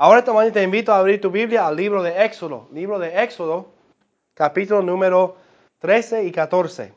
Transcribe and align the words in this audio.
Ahora 0.00 0.20
esta 0.20 0.32
mañana 0.32 0.54
te 0.54 0.62
invito 0.62 0.92
a 0.92 0.98
abrir 1.00 1.20
tu 1.20 1.28
Biblia 1.28 1.66
al 1.66 1.74
libro 1.74 2.04
de 2.04 2.24
Éxodo. 2.24 2.68
Libro 2.72 3.00
de 3.00 3.20
Éxodo, 3.24 3.66
capítulo 4.32 4.80
número 4.80 5.34
13 5.80 6.22
y 6.22 6.30
14. 6.30 6.92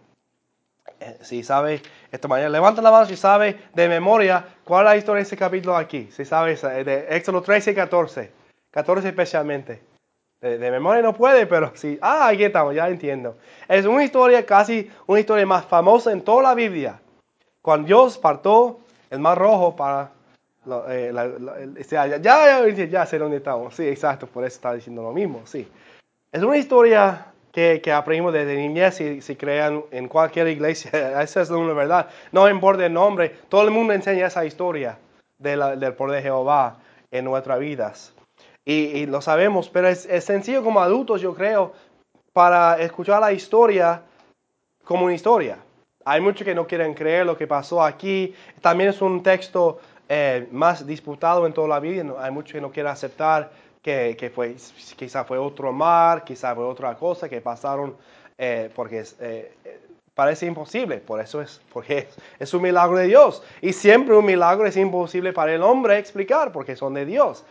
Eh, 0.99 1.17
si 1.21 1.41
sabe 1.41 1.81
esta 2.11 2.27
mañana, 2.27 2.49
levanta 2.49 2.79
la 2.79 2.91
mano 2.91 3.07
si 3.07 3.15
sabe 3.15 3.59
de 3.73 3.89
memoria 3.89 4.45
cuál 4.63 4.85
es 4.85 4.91
la 4.91 4.97
historia 4.97 5.17
de 5.17 5.23
ese 5.23 5.35
capítulo 5.35 5.75
aquí. 5.75 6.09
Si 6.11 6.25
sabe 6.25 6.55
de 6.55 7.07
Éxodo 7.09 7.41
13 7.41 7.71
y 7.71 7.73
14. 7.73 8.31
14 8.69 9.07
especialmente. 9.07 9.81
De, 10.39 10.69
memoria 10.69 11.01
no 11.01 11.15
puede, 11.15 11.47
pero 11.47 11.71
sí. 11.73 11.97
Ah, 12.03 12.27
aquí 12.27 12.43
estamos, 12.43 12.75
ya 12.75 12.87
entiendo. 12.87 13.35
Es 13.67 13.87
una 13.87 14.03
historia 14.03 14.45
casi, 14.45 14.91
una 15.07 15.19
historia 15.19 15.47
más 15.47 15.65
famosa 15.65 16.11
en 16.11 16.21
toda 16.21 16.43
la 16.43 16.53
Biblia. 16.53 17.01
Cuando 17.63 17.87
Dios 17.87 18.19
partó 18.19 18.79
el 19.09 19.17
mar 19.17 19.39
rojo 19.39 19.75
para... 19.75 20.11
Eh, 20.89 21.11
ya, 21.89 22.17
ya, 22.17 22.69
ya, 22.69 23.05
sé 23.05 23.17
dónde 23.17 23.37
estamos. 23.37 23.75
Sí, 23.75 23.87
exacto, 23.87 24.27
por 24.27 24.43
eso 24.43 24.55
está 24.55 24.73
diciendo 24.73 25.01
lo 25.01 25.11
mismo, 25.11 25.41
sí. 25.45 25.67
Es 26.31 26.43
una 26.43 26.57
historia 26.57 27.25
que, 27.51 27.81
que 27.81 27.91
aprendimos 27.91 28.33
desde 28.33 28.55
niñez 28.55 29.01
y 29.01 29.21
si 29.21 29.35
crean 29.35 29.83
en 29.91 30.07
cualquier 30.07 30.47
iglesia. 30.47 30.91
Esa 31.21 31.41
es 31.41 31.49
una 31.49 31.73
verdad. 31.73 32.09
No 32.31 32.49
importa 32.49 32.85
el 32.85 32.93
nombre, 32.93 33.29
todo 33.49 33.63
el 33.63 33.71
mundo 33.71 33.93
enseña 33.93 34.27
esa 34.27 34.45
historia 34.45 34.97
del 35.37 35.93
poder 35.95 36.17
de 36.17 36.21
Jehová 36.21 36.77
en 37.09 37.25
nuestras 37.25 37.59
vidas 37.59 38.13
y, 38.63 39.05
lo 39.07 39.21
sabemos, 39.21 39.69
pero 39.69 39.87
es, 39.87 40.07
sencillo 40.23 40.63
como 40.63 40.81
adultos, 40.81 41.21
yo 41.21 41.33
creo, 41.33 41.73
para 42.31 42.79
escuchar 42.79 43.19
la 43.19 43.31
historia 43.31 44.03
como 44.83 45.05
una 45.05 45.15
historia. 45.15 45.57
Hay 46.05 46.21
muchos 46.21 46.45
que 46.45 46.55
no 46.55 46.67
quieren 46.67 46.93
creer 46.93 47.25
lo 47.25 47.37
que 47.37 47.47
pasó 47.47 47.83
aquí. 47.83 48.33
También 48.61 48.91
es 48.91 49.01
un 49.01 49.21
texto 49.21 49.79
eh, 50.13 50.47
más 50.51 50.85
disputado 50.85 51.47
en 51.47 51.53
toda 51.53 51.69
la 51.69 51.79
vida. 51.79 52.03
Hay 52.19 52.31
muchos 52.31 52.51
que 52.51 52.59
no 52.59 52.69
quieren 52.69 52.91
aceptar 52.91 53.49
que, 53.81 54.17
que 54.19 54.29
fue, 54.29 54.55
quizá 54.97 55.23
fue 55.23 55.37
otro 55.37 55.71
mar, 55.71 56.25
quizá 56.25 56.53
fue 56.53 56.65
otra 56.65 56.95
cosa 56.95 57.29
que 57.29 57.39
pasaron, 57.39 57.95
eh, 58.37 58.69
porque 58.75 59.05
eh, 59.21 59.55
parece 60.13 60.47
imposible. 60.47 60.97
Por 60.97 61.21
eso 61.21 61.41
es, 61.41 61.61
porque 61.71 61.99
es, 61.99 62.17
es, 62.39 62.53
un 62.53 62.61
milagro 62.63 62.97
de 62.97 63.07
Dios. 63.07 63.41
Y 63.61 63.71
siempre 63.71 64.13
un 64.15 64.25
milagro 64.25 64.67
es 64.67 64.75
imposible 64.75 65.31
para 65.31 65.53
el 65.53 65.63
hombre 65.63 65.97
explicar, 65.97 66.51
porque 66.51 66.75
son 66.75 66.93
de 66.93 67.05
Dios. 67.05 67.45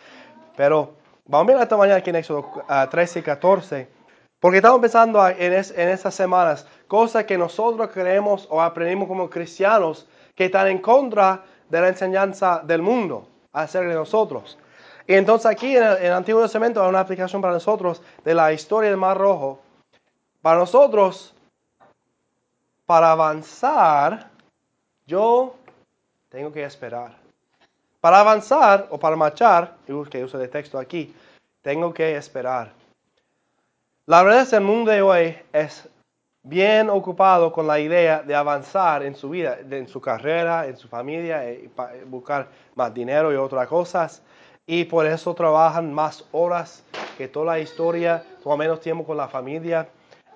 Pero 0.56 1.01
Vamos 1.31 1.53
a 1.53 1.55
ver 1.55 1.62
esta 1.62 1.77
mañana 1.77 1.99
aquí 1.99 2.11
en 2.11 2.17
Éxodo 2.17 2.65
13 2.91 3.21
y 3.21 3.23
14. 3.23 3.89
Porque 4.41 4.56
estamos 4.56 4.81
pensando 4.81 5.25
en, 5.29 5.53
en 5.53 5.89
estas 5.89 6.12
semanas 6.12 6.67
cosas 6.89 7.25
que 7.25 7.39
nosotros 7.39 7.89
creemos 7.95 8.49
o 8.51 8.61
aprendimos 8.61 9.06
como 9.06 9.31
cristianos 9.31 10.09
que 10.34 10.47
están 10.47 10.67
en 10.67 10.79
contra 10.79 11.45
de 11.71 11.81
la 11.81 11.89
enseñanza 11.89 12.61
del 12.65 12.83
mundo 12.83 13.27
acerca 13.53 13.89
de 13.89 13.95
nosotros. 13.95 14.59
Y 15.07 15.15
entonces 15.15 15.47
aquí 15.47 15.77
en 15.77 15.83
el, 15.83 16.12
Antiguo 16.12 16.43
Testamento 16.43 16.83
hay 16.83 16.89
una 16.89 17.01
aplicación 17.01 17.41
para 17.41 17.55
nosotros 17.55 18.03
de 18.25 18.35
la 18.35 18.53
historia 18.53 18.91
del 18.91 18.99
Mar 18.99 19.17
Rojo. 19.17 19.61
Para 20.43 20.59
nosotros, 20.59 21.35
para 22.87 23.12
avanzar, 23.12 24.31
yo 25.07 25.57
tengo 26.29 26.53
que 26.53 26.65
esperar. 26.65 27.17
Para 28.01 28.21
avanzar 28.21 28.87
o 28.91 28.99
para 28.99 29.17
marchar, 29.17 29.77
que 29.84 30.25
uso 30.25 30.41
el 30.41 30.51
texto 30.51 30.79
aquí, 30.79 31.15
tengo 31.62 31.93
que 31.93 32.17
esperar. 32.17 32.73
La 34.07 34.23
verdad 34.23 34.43
es 34.43 34.51
que 34.51 34.57
el 34.57 34.62
mundo 34.62 34.91
de 34.91 35.03
hoy 35.03 35.39
es 35.53 35.89
bien 36.43 36.89
ocupado 36.89 37.53
con 37.53 37.67
la 37.67 37.79
idea 37.79 38.23
de 38.23 38.35
avanzar 38.35 39.03
en 39.03 39.15
su 39.15 39.31
vida, 39.31 39.59
en 39.71 39.89
su 39.89 40.01
carrera, 40.01 40.67
en 40.67 40.77
su 40.77 40.89
familia, 40.89 41.45
eh, 41.49 41.69
eh, 41.69 42.05
buscar 42.07 42.49
más 42.75 42.93
dinero 42.95 43.33
y 43.33 43.37
otras 43.37 43.67
cosas. 43.69 44.23
Y 44.67 44.85
por 44.85 45.07
eso 45.07 45.35
trabajan 45.35 45.93
más 45.93 46.25
horas 46.33 46.85
que 47.19 47.29
toda 47.29 47.47
la 47.47 47.59
historia, 47.59 48.25
toman 48.43 48.59
menos 48.59 48.81
tiempo 48.81 49.05
con 49.05 49.17
la 49.17 49.29
familia. 49.29 49.89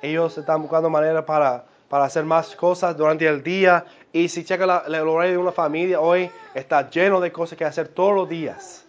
Ellos 0.02 0.36
están 0.36 0.60
buscando 0.60 0.90
maneras 0.90 1.24
para, 1.24 1.64
para 1.88 2.04
hacer 2.04 2.24
más 2.24 2.54
cosas 2.56 2.96
durante 2.96 3.26
el 3.26 3.42
día. 3.42 3.86
Y 4.12 4.28
si 4.28 4.44
checa 4.44 4.84
el 4.86 4.94
horario 4.94 5.32
de 5.32 5.38
una 5.38 5.52
familia, 5.52 6.00
hoy 6.00 6.30
está 6.54 6.90
lleno 6.90 7.20
de 7.20 7.32
cosas 7.32 7.56
que 7.56 7.64
hacer 7.64 7.88
todos 7.88 8.14
los 8.14 8.28
días. 8.28 8.86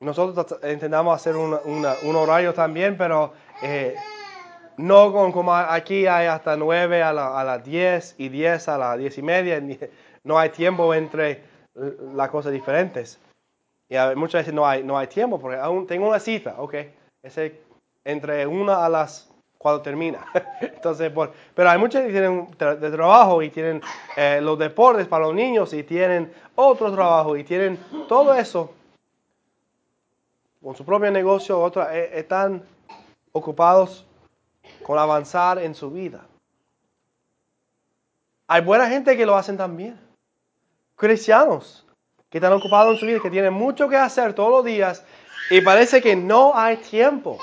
Nosotros 0.00 0.58
intentamos 0.68 1.14
hacer 1.14 1.36
un 1.36 2.16
horario 2.16 2.52
también, 2.52 2.96
pero 2.96 3.34
eh, 3.62 3.94
no 4.76 5.12
como 5.12 5.54
aquí 5.54 6.06
hay 6.06 6.26
hasta 6.26 6.56
9 6.56 7.02
a, 7.02 7.12
las 7.12 7.64
10 7.64 8.16
y 8.18 8.28
10 8.28 8.68
a 8.68 8.78
las 8.78 8.98
10 8.98 9.18
y 9.18 9.22
media. 9.22 9.62
No 10.24 10.38
hay 10.38 10.50
tiempo 10.50 10.94
entre 10.94 11.42
las 12.14 12.30
cosas 12.30 12.52
diferentes. 12.52 13.18
Y 13.88 13.96
muchas 14.16 14.42
veces 14.42 14.54
no 14.54 14.66
hay, 14.66 14.82
no 14.82 14.96
hay 14.96 15.06
tiempo 15.06 15.38
porque 15.38 15.58
aún 15.58 15.86
tengo 15.86 16.08
una 16.08 16.18
cita, 16.18 16.54
ok. 16.58 16.74
Ese, 17.22 17.60
entre 18.04 18.46
una 18.46 18.84
a 18.84 18.88
las 18.88 19.28
cuando 19.58 19.80
termina. 19.80 20.26
Entonces, 20.60 21.12
pero 21.54 21.70
hay 21.70 21.78
muchos 21.78 22.02
que 22.02 22.08
tienen 22.08 22.48
de 22.58 22.90
trabajo 22.90 23.42
y 23.42 23.50
tienen 23.50 23.80
eh, 24.16 24.40
los 24.42 24.58
deportes 24.58 25.06
para 25.06 25.26
los 25.26 25.34
niños 25.34 25.72
y 25.72 25.84
tienen 25.84 26.32
otro 26.56 26.92
trabajo 26.92 27.36
y 27.36 27.44
tienen 27.44 27.78
todo 28.08 28.34
eso 28.34 28.72
con 30.62 30.76
su 30.76 30.84
propio 30.84 31.10
negocio, 31.10 31.60
otros 31.60 31.88
eh, 31.90 32.10
están 32.14 32.62
ocupados 33.32 34.06
con 34.82 34.98
avanzar 34.98 35.58
en 35.58 35.74
su 35.74 35.90
vida. 35.90 36.26
Hay 38.48 38.60
buena 38.62 38.88
gente 38.88 39.16
que 39.16 39.26
lo 39.26 39.36
hacen 39.36 39.56
también. 39.56 39.98
Cristianos 40.96 41.86
que 42.28 42.38
están 42.38 42.52
ocupados 42.52 42.94
en 42.94 42.98
su 42.98 43.06
vida, 43.06 43.20
que 43.20 43.30
tienen 43.30 43.52
mucho 43.52 43.88
que 43.88 43.96
hacer 43.96 44.32
todos 44.32 44.50
los 44.50 44.64
días 44.64 45.04
y 45.50 45.60
parece 45.60 46.00
que 46.00 46.16
no 46.16 46.56
hay 46.56 46.78
tiempo. 46.78 47.38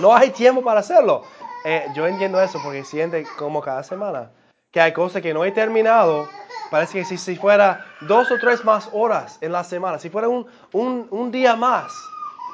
No 0.00 0.14
hay 0.14 0.30
tiempo 0.30 0.62
para 0.62 0.80
hacerlo. 0.80 1.24
Eh, 1.64 1.86
yo 1.94 2.06
entiendo 2.06 2.40
eso 2.40 2.60
porque 2.62 2.84
siente 2.84 3.26
como 3.36 3.60
cada 3.60 3.82
semana 3.82 4.30
que 4.70 4.80
hay 4.80 4.92
cosas 4.92 5.22
que 5.22 5.34
no 5.34 5.44
he 5.44 5.50
terminado 5.52 6.28
Parece 6.70 6.98
que 6.98 7.16
si, 7.16 7.36
fuera 7.36 7.86
dos 8.00 8.30
o 8.30 8.38
tres 8.38 8.64
más 8.64 8.88
horas 8.92 9.38
en 9.40 9.52
la 9.52 9.62
semana, 9.62 9.98
si 9.98 10.10
fuera 10.10 10.28
un, 10.28 10.46
un, 10.72 11.30
día 11.30 11.54
más 11.54 11.92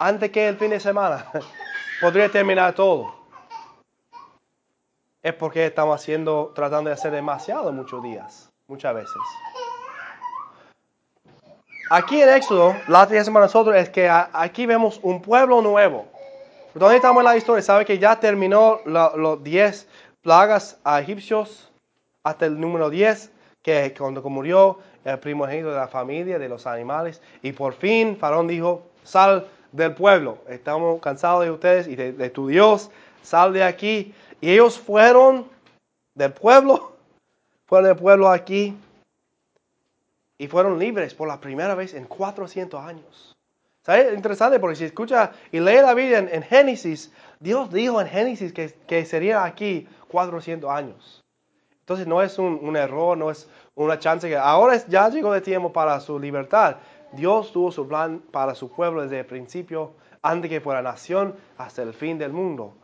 antes 0.00 0.30
que 0.30 0.48
el 0.48 0.56
fin 0.58 0.70
de 0.70 0.80
semana, 0.80 1.26
podría 2.02 2.28
terminar 2.28 2.74
todo. 2.74 3.14
Es 5.22 5.32
porque 5.34 5.66
estamos 5.66 6.00
haciendo, 6.00 6.50
tratando 6.52 6.90
de 6.90 6.94
hacer 6.94 7.12
demasiado 7.12 7.70
muchos 7.72 8.02
días, 8.02 8.50
muchas 8.66 8.92
veces. 8.92 9.16
Aquí 11.90 12.20
en 12.20 12.28
Éxodo, 12.30 12.74
la 12.88 13.06
que 13.06 13.22
para 13.22 13.46
nosotros 13.46 13.76
es 13.76 13.88
que 13.90 14.10
aquí 14.10 14.66
vemos 14.66 14.98
un 15.04 15.22
pueblo 15.22 15.62
nuevo. 15.62 16.06
¿Dónde 16.74 16.96
estamos 16.96 17.20
en 17.20 17.24
la 17.26 17.36
historia? 17.36 17.62
Sabe 17.62 17.84
que 17.84 17.98
ya 17.98 18.18
terminó 18.18 18.80
los 18.84 19.44
10 19.44 19.86
plagas 20.22 20.80
a 20.82 21.00
egipcios 21.00 21.70
hasta 22.24 22.46
el 22.46 22.60
número 22.60 22.90
10 22.90 23.30
que 23.62 23.94
cuando 23.96 24.22
murió 24.22 24.80
el 25.04 25.20
primogénito 25.20 25.70
de 25.70 25.76
la 25.76 25.86
familia, 25.86 26.40
de 26.40 26.48
los 26.48 26.66
animales, 26.66 27.22
y 27.42 27.52
por 27.52 27.74
fin 27.74 28.16
Faraón 28.16 28.48
dijo, 28.48 28.82
sal 29.04 29.46
del 29.72 29.94
pueblo, 29.94 30.38
estamos 30.48 31.00
cansados 31.00 31.44
de 31.44 31.50
ustedes 31.50 31.88
y 31.88 31.96
de, 31.96 32.30
tu 32.30 32.46
Dios, 32.48 32.90
sal 33.22 33.52
de 33.52 33.64
aquí. 33.64 34.14
Y 34.40 34.50
ellos 34.52 34.78
fueron 34.78 35.48
del 36.14 36.32
pueblo, 36.32 36.92
fueron 37.66 37.88
del 37.88 37.96
pueblo 37.96 38.28
aquí 38.28 38.76
y 40.38 40.48
fueron 40.48 40.78
libres 40.78 41.14
por 41.14 41.28
la 41.28 41.40
primera 41.40 41.74
vez 41.74 41.94
en 41.94 42.04
400 42.04 42.80
años. 42.84 43.32
¿Sabes? 43.84 44.14
Interesante 44.14 44.60
porque 44.60 44.76
si 44.76 44.84
escucha 44.84 45.32
y 45.50 45.58
lee 45.58 45.82
la 45.82 45.94
Biblia 45.94 46.18
en, 46.18 46.42
Génesis, 46.42 47.10
Dios 47.40 47.72
dijo 47.72 48.00
en 48.00 48.06
Génesis 48.06 48.52
que, 48.52 48.72
que 48.86 49.04
sería 49.04 49.42
aquí 49.42 49.88
400 50.08 50.70
años. 50.70 51.22
Entonces 51.82 52.06
no 52.06 52.22
es 52.22 52.38
un, 52.38 52.76
error, 52.76 53.18
no 53.18 53.30
es 53.30 53.48
una 53.74 53.98
chance 53.98 54.28
que 54.28 54.36
ahora 54.36 54.76
ya 54.86 55.08
llegó 55.08 55.32
de 55.32 55.40
tiempo 55.40 55.72
para 55.72 55.98
su 55.98 56.18
libertad. 56.18 56.76
Dios 57.12 57.52
tuvo 57.52 57.70
su 57.70 57.86
plan 57.86 58.20
para 58.30 58.54
su 58.54 58.70
pueblo 58.70 59.02
desde 59.02 59.20
el 59.20 59.26
principio, 59.26 59.92
antes 60.22 60.50
que 60.50 60.60
fuera 60.60 60.82
nación, 60.82 61.34
hasta 61.58 61.82
el 61.82 61.92
fin 61.92 62.18
del 62.18 62.32
mundo. 62.32 62.74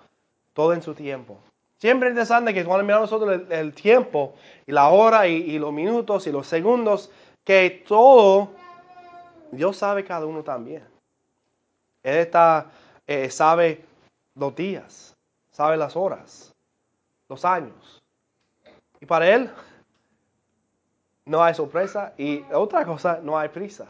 Todo 0.53 0.75
en 0.75 0.83
su 0.83 0.95
tiempo. 0.95 1.39
Siempre 1.79 2.09
es 2.09 2.13
interesante 2.13 2.53
que 2.53 2.65
cuando 2.65 2.85
miramos 2.85 3.11
nosotros 3.11 3.43
el, 3.51 3.73
tiempo 3.73 4.35
y 4.67 4.73
la 4.73 4.89
hora 4.89 5.29
y, 5.29 5.59
los 5.59 5.73
minutos 5.73 6.27
y 6.27 6.33
los 6.33 6.47
segundos, 6.47 7.11
que 7.45 7.85
todo, 7.87 8.51
Dios 9.53 9.77
sabe 9.77 10.05
cada 10.05 10.27
uno 10.27 10.43
también. 10.43 10.83
Él 12.03 12.17
está, 12.17 12.67
eh, 13.07 13.31
sabe 13.31 13.85
los 14.35 14.55
días, 14.57 15.17
sabe 15.53 15.77
las 15.77 15.97
horas, 15.97 16.53
los 17.29 17.45
años. 17.45 18.03
Y 19.01 19.07
para 19.07 19.33
Él 19.33 19.51
no 21.25 21.45
hay 21.45 21.55
sorpresa 21.55 22.13
y 22.19 22.43
otra 22.53 22.85
cosa, 22.85 23.21
no 23.23 23.39
hay 23.39 23.51
prisa. 23.51 23.87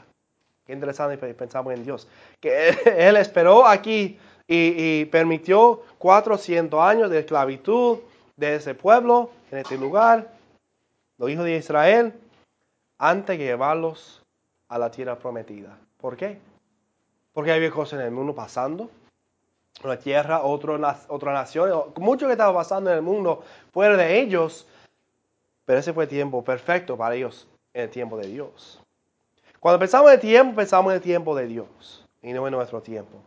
Qué 0.68 0.74
interesante 0.74 1.16
pensamos 1.32 1.72
en 1.72 1.82
Dios. 1.82 2.06
Que 2.40 2.68
Él 3.08 3.16
esperó 3.16 3.66
aquí 3.66 4.18
y, 4.46 5.06
permitió 5.06 5.82
400 5.96 6.78
años 6.78 7.10
de 7.10 7.20
esclavitud 7.20 8.00
de 8.36 8.56
ese 8.56 8.74
pueblo, 8.74 9.30
en 9.50 9.58
este 9.58 9.78
lugar, 9.78 10.30
los 11.16 11.30
hijos 11.30 11.46
de 11.46 11.56
Israel, 11.56 12.12
antes 12.98 13.38
de 13.38 13.44
llevarlos 13.46 14.22
a 14.68 14.78
la 14.78 14.90
tierra 14.90 15.18
prometida. 15.18 15.78
¿Por 15.96 16.18
qué? 16.18 16.38
Porque 17.32 17.52
había 17.52 17.70
cosas 17.70 18.00
en 18.00 18.06
el 18.06 18.12
mundo 18.12 18.34
pasando, 18.34 18.90
una 19.82 19.98
tierra, 19.98 20.42
otro, 20.42 20.78
otra 21.08 21.32
nación, 21.32 21.94
mucho 21.96 22.26
que 22.26 22.32
estaba 22.32 22.52
pasando 22.52 22.90
en 22.90 22.96
el 22.96 23.02
mundo 23.02 23.42
fuera 23.72 23.96
de 23.96 24.20
ellos, 24.20 24.66
pero 25.64 25.78
ese 25.78 25.94
fue 25.94 26.04
el 26.04 26.10
tiempo 26.10 26.44
perfecto 26.44 26.94
para 26.94 27.14
ellos, 27.14 27.48
en 27.72 27.84
el 27.84 27.90
tiempo 27.90 28.18
de 28.18 28.28
Dios. 28.28 28.82
Cuando 29.60 29.78
pensamos 29.78 30.12
en 30.12 30.20
tiempo, 30.20 30.56
pensamos 30.56 30.92
en 30.92 30.96
el 30.96 31.02
tiempo 31.02 31.34
de 31.34 31.46
Dios 31.46 32.06
y 32.22 32.32
no 32.32 32.46
en 32.46 32.52
nuestro 32.52 32.80
tiempo. 32.80 33.20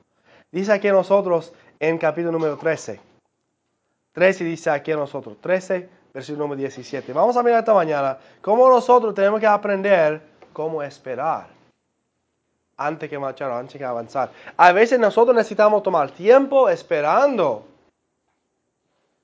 Dice 0.52 0.72
aquí 0.72 0.88
a 0.88 0.94
nosotros 0.94 1.54
en 1.80 1.98
capítulo 1.98 2.32
número 2.32 2.58
13. 2.58 3.00
13 4.14 4.44
dice 4.44 4.70
aquí 4.70 4.92
a 4.92 4.98
nosotros, 4.98 5.38
13, 5.42 5.90
versículo 6.14 6.46
número 6.46 6.60
17. 6.60 7.14
Vamos 7.14 7.38
a 7.38 7.44
mirar 7.44 7.60
esta 7.60 7.74
mañana 7.74 8.18
cómo 8.42 8.70
nosotros 8.70 9.14
tenemos 9.14 9.40
que 9.40 9.48
aprender 9.48 10.22
cómo 10.54 10.84
esperar 10.84 11.48
antes 12.78 13.10
que 13.10 13.20
marchar, 13.20 13.52
antes 13.52 13.78
que 13.78 13.86
avanzar. 13.86 14.32
A 14.58 14.72
veces 14.72 15.00
nosotros 15.00 15.36
necesitamos 15.36 15.84
tomar 15.84 16.12
tiempo 16.12 16.70
esperando. 16.70 17.66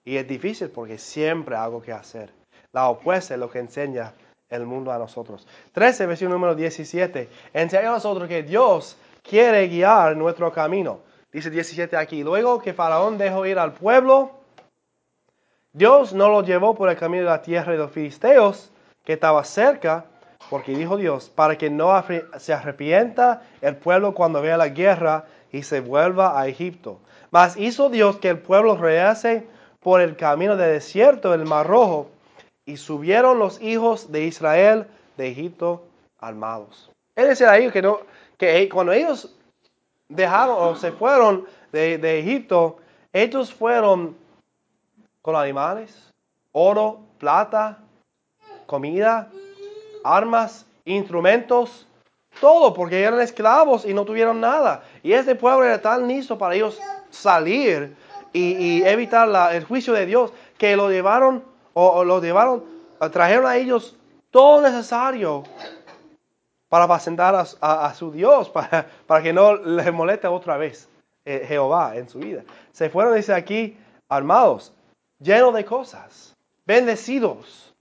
Y 0.06 0.16
es 0.16 0.28
difícil 0.28 0.70
porque 0.70 0.98
siempre 0.98 1.56
hay 1.56 1.64
algo 1.64 1.82
que 1.82 1.92
hacer. 1.92 2.32
La 2.72 2.90
opuesta 2.90 3.34
es 3.34 3.40
lo 3.40 3.50
que 3.50 3.60
enseña 3.60 4.14
el 4.50 4.66
mundo 4.66 4.92
a 4.92 4.98
nosotros. 4.98 5.46
13, 5.74 6.06
versículo 6.06 6.36
número 6.36 6.56
17. 6.56 7.30
Enseña 7.54 7.90
a 7.90 7.94
nosotros 7.94 8.28
que 8.28 8.44
Dios 8.44 8.98
quiere 9.22 9.68
guiar 9.68 10.16
nuestro 10.16 10.52
camino. 10.52 11.00
Dice 11.32 11.50
17 11.50 11.98
aquí. 11.98 12.24
Luego 12.24 12.62
que 12.62 12.74
Faraón 12.74 13.18
dejó 13.18 13.46
ir 13.46 13.60
al 13.60 13.74
pueblo, 13.74 14.32
Dios 15.74 16.14
no 16.14 16.30
lo 16.30 16.44
llevó 16.44 16.74
por 16.76 16.90
el 16.90 16.98
camino 16.98 17.24
de 17.24 17.30
la 17.30 17.42
tierra 17.42 17.74
de 17.74 17.78
los 17.78 17.92
filisteos, 17.92 18.72
que 19.04 19.14
estaba 19.14 19.44
cerca, 19.44 20.06
porque 20.50 20.76
dijo 20.76 20.98
Dios, 20.98 21.30
para 21.30 21.58
que 21.58 21.70
no 21.70 22.04
se 22.38 22.54
arrepienta 22.54 23.42
el 23.62 23.76
pueblo 23.76 24.14
cuando 24.14 24.42
vea 24.42 24.58
la 24.58 24.70
guerra 24.70 25.26
y 25.52 25.64
se 25.64 25.82
vuelva 25.82 26.40
a 26.40 26.48
Egipto. 26.48 27.00
Mas 27.32 27.58
hizo 27.58 27.90
Dios 27.90 28.18
que 28.18 28.30
el 28.30 28.40
pueblo 28.40 28.78
rehace 28.78 29.48
por 29.80 30.02
el 30.02 30.16
camino 30.16 30.56
de 30.56 30.68
desierto 30.68 31.32
del 31.32 31.46
Mar 31.46 31.68
Rojo, 31.68 32.10
y 32.68 32.78
subieron 32.78 33.40
los 33.40 33.60
hijos 33.62 34.12
de 34.12 34.26
Israel 34.26 34.86
de 35.16 35.30
Egipto 35.30 35.88
armados. 36.20 36.92
Es 37.16 37.28
decir, 37.28 37.48
ahí 37.48 37.72
que, 37.72 37.82
no, 37.82 38.02
que 38.38 38.70
cuando 38.70 38.92
ellos 38.92 39.36
dejaron 40.10 40.58
o 40.60 40.76
se 40.76 40.92
fueron 40.92 41.48
de, 41.72 41.98
de 41.98 42.20
Egipto, 42.20 42.78
ellos 43.14 43.52
fueron 43.52 44.16
con 45.22 45.36
animales, 45.36 46.14
oro, 46.52 47.00
plata, 47.18 47.80
comida, 48.66 49.32
armas, 50.04 50.66
instrumentos, 50.86 51.88
todo, 52.42 52.74
porque 52.74 53.02
eran 53.02 53.22
esclavos 53.22 53.86
y 53.86 53.94
no 53.94 54.04
tuvieron 54.04 54.42
nada. 54.42 54.84
Y 55.04 55.14
este 55.14 55.36
pueblo 55.36 55.64
era 55.64 55.82
tan 55.82 56.08
listo 56.08 56.38
para 56.38 56.54
ellos 56.54 56.78
salir 57.10 57.96
y, 58.34 58.84
evitar 58.84 59.56
el 59.56 59.64
juicio 59.64 59.94
de 59.94 60.06
Dios 60.06 60.34
que 60.58 60.76
lo 60.76 60.90
llevaron 60.90 61.44
o, 61.80 62.04
lo 62.04 62.20
llevaron, 62.20 62.64
trajeron 63.12 63.46
a 63.46 63.56
ellos 63.56 63.96
todo 64.32 64.62
necesario 64.62 65.44
para 66.70 66.86
apacentar 66.86 67.36
a, 67.62 67.94
su 67.94 68.12
Dios, 68.12 68.50
para, 68.54 68.88
para, 69.06 69.22
que 69.22 69.32
no 69.32 69.56
les 69.56 69.94
moleste 69.94 70.28
otra 70.28 70.58
vez 70.58 70.90
eh, 71.24 71.46
Jehová 71.48 71.96
en 71.96 72.10
su 72.10 72.18
vida. 72.18 72.44
Se 72.72 72.90
fueron, 72.90 73.14
dice 73.14 73.32
aquí, 73.32 73.78
armados, 74.10 74.74
llenos 75.20 75.54
de 75.54 75.66
cosas, 75.66 76.36
bendecidos. 76.66 77.76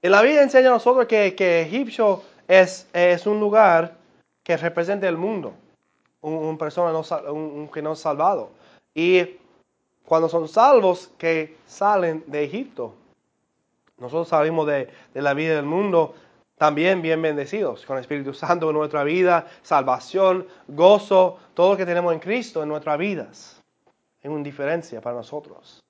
En 0.00 0.12
la 0.12 0.22
Biblia 0.22 0.42
enseña 0.42 0.68
a 0.68 0.72
nosotros 0.72 1.06
que, 1.06 1.34
que 1.34 1.62
Egipcio 1.62 2.22
es, 2.46 2.88
es, 2.94 3.26
un 3.26 3.38
lugar 3.38 3.96
que 4.42 4.56
representa 4.56 5.06
el 5.06 5.18
mundo, 5.18 5.52
un, 6.22 6.56
persona 6.56 6.90
no, 6.90 7.70
que 7.70 7.82
no 7.82 7.92
es 7.92 7.98
salvado. 7.98 8.48
Y 8.94 9.36
cuando 10.08 10.30
son 10.30 10.48
salvos 10.48 11.10
que 11.18 11.58
salen 11.66 12.24
de 12.26 12.42
Egipto, 12.42 12.94
nosotros 13.98 14.28
salimos 14.28 14.66
de, 14.66 14.88
la 15.12 15.34
vida 15.34 15.56
del 15.56 15.66
mundo 15.66 16.14
también 16.56 17.02
bien 17.02 17.20
bendecidos 17.20 17.84
con 17.84 17.98
el 17.98 18.00
Espíritu 18.00 18.32
Santo 18.32 18.70
en 18.70 18.76
nuestra 18.76 19.04
vida, 19.04 19.46
salvación, 19.60 20.46
gozo, 20.66 21.38
todo 21.52 21.72
lo 21.72 21.76
que 21.76 21.84
tenemos 21.84 22.14
en 22.14 22.20
Cristo 22.20 22.62
en 22.62 22.70
nuestras 22.70 22.98
vidas. 22.98 23.62
Es 24.22 24.30
una 24.30 24.42
diferencia 24.42 25.02
para 25.02 25.16
nosotros. 25.16 25.84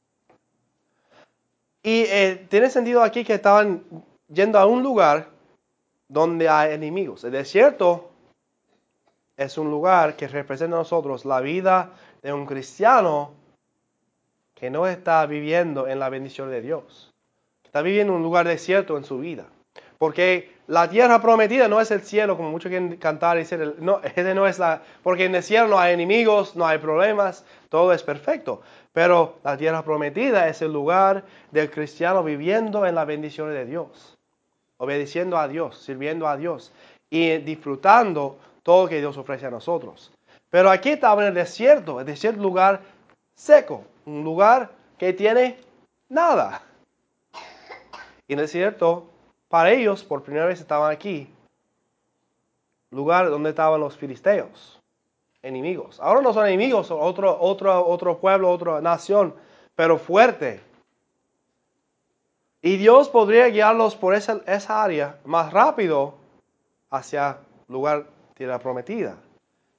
Y 1.84 2.02
eh, 2.08 2.44
tiene 2.48 2.70
sentido 2.70 3.04
aquí 3.04 3.22
que 3.22 3.34
estaban 3.34 3.84
yendo 4.26 4.58
a 4.58 4.66
un 4.66 4.82
lugar 4.82 5.28
donde 6.08 6.48
hay 6.48 6.74
enemigos. 6.74 7.22
El 7.22 7.30
desierto 7.30 8.10
es 9.36 9.56
un 9.56 9.70
lugar 9.70 10.16
que 10.16 10.26
representa 10.26 10.74
a 10.74 10.80
nosotros 10.80 11.24
la 11.24 11.40
vida 11.40 11.92
de 12.20 12.32
un 12.32 12.46
cristiano 12.46 13.37
que 14.58 14.70
no 14.70 14.88
está 14.88 15.24
viviendo 15.26 15.86
en 15.86 16.00
la 16.00 16.08
bendición 16.08 16.50
de 16.50 16.60
Dios. 16.60 17.14
Está 17.62 17.80
viviendo 17.80 18.12
en 18.12 18.16
un 18.18 18.22
lugar 18.24 18.48
desierto 18.48 18.96
en 18.96 19.04
su 19.04 19.18
vida. 19.18 19.46
Porque 19.98 20.52
la 20.66 20.90
tierra 20.90 21.22
prometida 21.22 21.68
no 21.68 21.80
es 21.80 21.90
el 21.92 22.00
cielo, 22.00 22.36
como 22.36 22.50
muchos 22.50 22.68
quieren 22.68 22.96
cantar 22.96 23.36
y 23.36 23.40
decir, 23.40 23.76
no, 23.78 24.00
ese 24.02 24.34
no 24.34 24.48
es 24.48 24.58
la, 24.58 24.82
porque 25.02 25.26
en 25.26 25.34
el 25.34 25.42
cielo 25.44 25.68
no 25.68 25.78
hay 25.78 25.94
enemigos, 25.94 26.56
no 26.56 26.66
hay 26.66 26.78
problemas, 26.78 27.44
todo 27.68 27.92
es 27.92 28.02
perfecto. 28.02 28.62
Pero 28.92 29.36
la 29.44 29.56
tierra 29.56 29.84
prometida 29.84 30.48
es 30.48 30.60
el 30.60 30.72
lugar 30.72 31.24
del 31.52 31.70
cristiano 31.70 32.24
viviendo 32.24 32.84
en 32.84 32.96
la 32.96 33.04
bendición 33.04 33.52
de 33.52 33.64
Dios, 33.64 34.18
obedeciendo 34.78 35.38
a 35.38 35.46
Dios, 35.46 35.78
sirviendo 35.78 36.26
a 36.26 36.36
Dios 36.36 36.72
y 37.10 37.36
disfrutando 37.38 38.38
todo 38.64 38.84
lo 38.84 38.88
que 38.88 38.98
Dios 38.98 39.16
ofrece 39.16 39.46
a 39.46 39.50
nosotros. 39.50 40.10
Pero 40.50 40.68
aquí 40.68 40.90
estaba 40.90 41.22
en 41.22 41.28
el 41.28 41.34
desierto, 41.34 42.00
el 42.00 42.06
desierto 42.06 42.42
lugar 42.42 42.80
seco, 43.34 43.84
un 44.08 44.24
lugar 44.24 44.70
que 44.96 45.12
tiene 45.12 45.58
nada. 46.08 46.62
Y 48.26 48.32
en 48.32 48.38
el 48.38 48.46
desierto, 48.46 49.06
para 49.48 49.70
ellos, 49.70 50.04
por 50.04 50.22
primera 50.22 50.46
vez 50.46 50.60
estaban 50.60 50.90
aquí, 50.90 51.32
lugar 52.90 53.30
donde 53.30 53.50
estaban 53.50 53.80
los 53.80 53.96
filisteos 53.96 54.80
enemigos. 55.42 56.00
Ahora 56.00 56.20
no 56.20 56.32
son 56.32 56.46
enemigos, 56.46 56.86
son 56.86 56.98
otro, 57.00 57.38
otro, 57.40 57.86
otro 57.86 58.18
pueblo, 58.18 58.50
otra 58.50 58.80
nación, 58.80 59.34
pero 59.74 59.98
fuerte. 59.98 60.60
Y 62.60 62.76
Dios 62.76 63.08
podría 63.08 63.46
guiarlos 63.46 63.94
por 63.94 64.14
esa, 64.14 64.40
esa 64.46 64.82
área 64.82 65.20
más 65.24 65.52
rápido 65.52 66.14
hacia 66.90 67.38
lugar 67.68 68.06
tierra 68.34 68.58
prometida. 68.58 69.16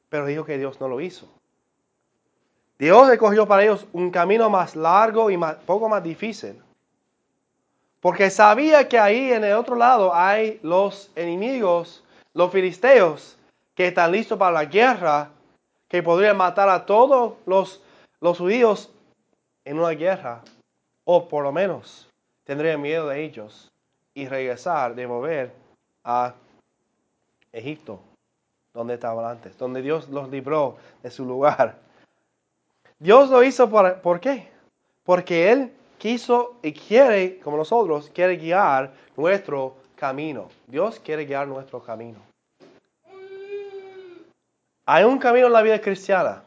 Pero 0.09 0.25
dijo 0.25 0.45
que 0.45 0.57
Dios 0.57 0.79
no 0.79 0.87
lo 0.87 1.01
hizo. 1.01 1.27
Dios 2.79 3.09
escogió 3.09 3.45
para 3.45 3.63
ellos 3.63 3.85
un 3.91 4.09
camino 4.09 4.49
más 4.49 4.73
largo 4.73 5.29
y 5.29 5.37
poco 5.65 5.89
más 5.89 6.01
difícil. 6.01 6.55
Porque 7.99 8.29
sabía 8.29 8.87
que 8.87 8.97
ahí 8.97 9.33
en 9.33 9.43
el 9.43 9.53
otro 9.53 9.75
lado 9.75 10.15
hay 10.15 10.61
los 10.63 11.11
enemigos, 11.17 12.05
los 12.33 12.49
filisteos, 12.51 13.37
que 13.75 13.87
están 13.87 14.13
listos 14.13 14.37
para 14.37 14.53
la 14.53 14.65
guerra 14.65 15.29
que 15.89 16.01
podría 16.01 16.33
matar 16.33 16.69
a 16.69 16.85
todos 16.85 17.33
los, 17.45 17.83
los 18.21 18.37
judíos 18.37 18.89
en 19.65 19.77
una 19.77 19.89
guerra, 19.89 20.41
o 21.03 21.27
por 21.27 21.43
lo 21.43 21.51
menos 21.51 22.07
tendría 22.45 22.77
miedo 22.77 23.09
de 23.09 23.23
ellos 23.23 23.69
y 24.13 24.27
regresar, 24.27 24.95
de 24.95 25.05
volver 25.05 25.51
a 26.05 26.33
Egipto, 27.51 27.99
donde 28.73 28.93
estaban 28.93 29.25
antes, 29.25 29.57
donde 29.57 29.81
Dios 29.81 30.07
los 30.07 30.29
libró 30.29 30.77
de 31.03 31.11
su 31.11 31.25
lugar. 31.25 31.88
Dios 32.99 33.29
lo 33.29 33.43
hizo 33.43 33.69
por, 33.69 34.01
¿por 34.01 34.19
qué? 34.19 34.49
Porque 35.05 35.51
Él 35.51 35.71
quiso 35.97 36.57
y 36.61 36.73
quiere, 36.73 37.39
como 37.39 37.55
nosotros, 37.55 38.11
quiere 38.13 38.35
guiar 38.35 38.91
nuestro 39.15 39.75
camino. 39.95 40.49
Dios 40.67 40.99
quiere 40.99 41.25
guiar 41.25 41.47
nuestro 41.47 41.81
camino. 41.81 42.19
Hay 44.85 45.05
un 45.05 45.17
camino 45.17 45.47
en 45.47 45.53
la 45.53 45.61
vida 45.61 45.79
cristiana 45.79 46.43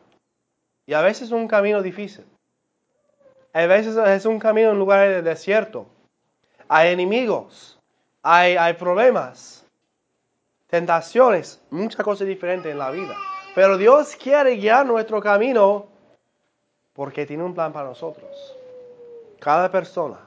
y 0.84 0.92
a 0.92 1.00
veces 1.00 1.28
es 1.28 1.30
un 1.32 1.48
camino 1.48 1.80
difícil. 1.80 2.24
A 3.54 3.66
veces 3.66 3.96
es 3.96 4.26
un 4.26 4.38
camino 4.38 4.72
en 4.72 4.78
lugar 4.78 5.08
de 5.08 5.22
desierto. 5.22 5.86
Hay 6.68 6.92
enemigos, 6.92 7.78
hay, 8.22 8.56
hay 8.56 8.74
problemas, 8.74 9.64
tentaciones, 10.66 11.62
muchas 11.70 12.02
cosas 12.02 12.26
diferentes 12.26 12.72
en 12.72 12.78
la 12.78 12.90
vida. 12.90 13.16
Pero 13.54 13.78
Dios 13.78 14.16
quiere 14.16 14.56
guiar 14.56 14.86
nuestro 14.86 15.20
camino 15.20 15.91
porque 16.92 17.26
tiene 17.26 17.42
un 17.42 17.54
plan 17.54 17.72
para 17.72 17.88
nosotros. 17.88 18.56
Cada 19.40 19.70
persona. 19.70 20.18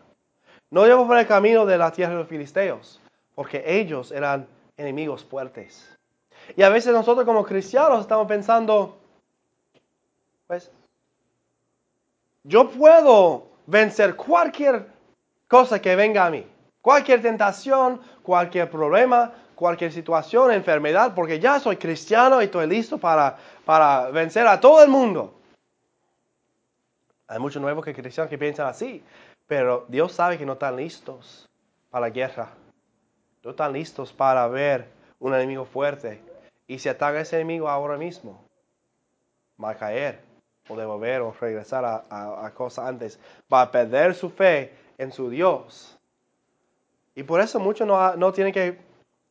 No 0.71 0.85
llevo 0.85 1.07
por 1.07 1.17
el 1.17 1.27
camino 1.27 1.65
de 1.65 1.77
la 1.77 1.91
tierra 1.91 2.13
de 2.13 2.19
los 2.19 2.27
filisteos, 2.27 3.01
porque 3.35 3.63
ellos 3.65 4.11
eran 4.11 4.47
enemigos 4.77 5.23
fuertes. 5.23 5.95
Y 6.55 6.63
a 6.63 6.69
veces 6.69 6.93
nosotros 6.93 7.25
como 7.25 7.43
cristianos 7.43 8.01
estamos 8.01 8.27
pensando, 8.27 8.97
pues, 10.47 10.71
yo 12.43 12.69
puedo 12.69 13.47
vencer 13.65 14.15
cualquier 14.15 14.87
cosa 15.47 15.81
que 15.81 15.95
venga 15.95 16.25
a 16.25 16.29
mí, 16.29 16.45
cualquier 16.81 17.21
tentación, 17.21 18.01
cualquier 18.21 18.69
problema, 18.69 19.33
cualquier 19.55 19.91
situación, 19.91 20.51
enfermedad, 20.51 21.13
porque 21.15 21.39
ya 21.39 21.59
soy 21.59 21.77
cristiano 21.77 22.41
y 22.41 22.45
estoy 22.45 22.67
listo 22.67 22.97
para, 22.97 23.37
para 23.63 24.09
vencer 24.09 24.45
a 24.45 24.59
todo 24.59 24.83
el 24.83 24.89
mundo. 24.89 25.34
Hay 27.27 27.39
muchos 27.39 27.61
nuevos 27.61 27.83
que 27.83 27.93
cristianos 27.93 28.29
que 28.29 28.37
piensan 28.37 28.67
así, 28.67 29.03
pero 29.47 29.85
Dios 29.87 30.11
sabe 30.11 30.37
que 30.37 30.45
no 30.45 30.53
están 30.53 30.75
listos 30.75 31.49
para 31.89 32.07
la 32.07 32.09
guerra. 32.11 32.49
No 33.43 33.51
están 33.51 33.73
listos 33.73 34.13
para 34.13 34.47
ver 34.47 34.87
un 35.19 35.33
enemigo 35.33 35.65
fuerte. 35.65 36.21
Y 36.67 36.79
si 36.79 36.89
ataca 36.89 37.17
a 37.17 37.21
ese 37.21 37.37
enemigo 37.37 37.69
ahora 37.69 37.97
mismo, 37.97 38.43
va 39.63 39.71
a 39.71 39.75
caer 39.75 40.19
o 40.67 40.75
devolver 40.75 41.21
o 41.21 41.31
regresar 41.39 41.85
a, 41.85 42.45
a 42.45 42.53
cosas 42.53 42.87
antes. 42.87 43.19
Va 43.51 43.61
a 43.61 43.71
perder 43.71 44.15
su 44.15 44.29
fe 44.29 44.73
en 44.97 45.11
su 45.11 45.29
Dios. 45.29 45.97
Y 47.15 47.23
por 47.23 47.39
eso 47.39 47.59
muchos 47.59 47.87
no, 47.87 48.15
no 48.15 48.33
tienen 48.33 48.53
que 48.53 48.77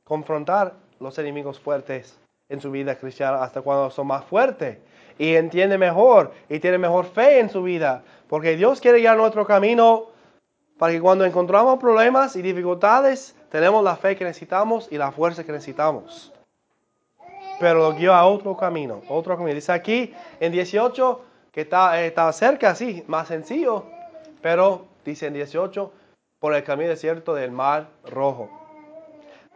confrontar 0.05 0.75
los 1.01 1.19
enemigos 1.19 1.61
fuertes 1.61 2.19
en 2.49 2.61
su 2.61 2.71
vida 2.71 2.97
cristiana 2.97 3.43
hasta 3.43 3.63
cuando 3.63 3.91
son 3.91 4.07
más 4.07 4.25
fuertes 4.25 4.79
y 5.18 5.37
entiende 5.37 5.78
mejor 5.78 6.33
y 6.49 6.59
tiene 6.59 6.78
mejor 6.78 7.06
fe 7.06 7.40
en 7.40 7.50
su 7.50 7.62
vida. 7.62 8.02
Porque 8.28 8.56
Dios 8.56 8.80
quiere 8.80 8.99
guiar 8.99 9.16
nuestro 9.16 9.47
camino 9.47 10.06
para 10.78 10.92
que 10.92 11.00
cuando 11.00 11.25
encontramos 11.25 11.78
problemas 11.78 12.37
y 12.37 12.42
dificultades, 12.42 13.37
tenemos 13.50 13.85
la 13.85 13.97
fe 13.97 14.16
que 14.16 14.25
necesitamos 14.25 14.88
y 14.90 14.99
la 14.99 15.12
fuerza 15.12 15.44
que 15.44 15.52
necesitamos. 15.52 16.33
Pero 17.61 17.78
lo 17.78 17.94
guió 17.94 18.12
a 18.12 18.26
otro 18.26 18.56
camino, 18.56 19.02
otro 19.09 19.37
camino. 19.37 19.54
Dice 19.54 19.73
aquí 19.73 20.12
en 20.40 20.52
18 20.52 21.21
que 21.52 21.61
está, 21.61 22.02
está 22.02 22.33
cerca, 22.33 22.75
sí, 22.75 23.04
más 23.06 23.28
sencillo, 23.28 23.85
pero 24.42 24.87
dice 25.04 25.28
en 25.28 25.35
18, 25.35 25.92
por 26.40 26.52
el 26.54 26.64
camino 26.64 26.90
desierto 26.90 27.33
del 27.33 27.52
mar 27.52 27.87
rojo. 28.04 28.50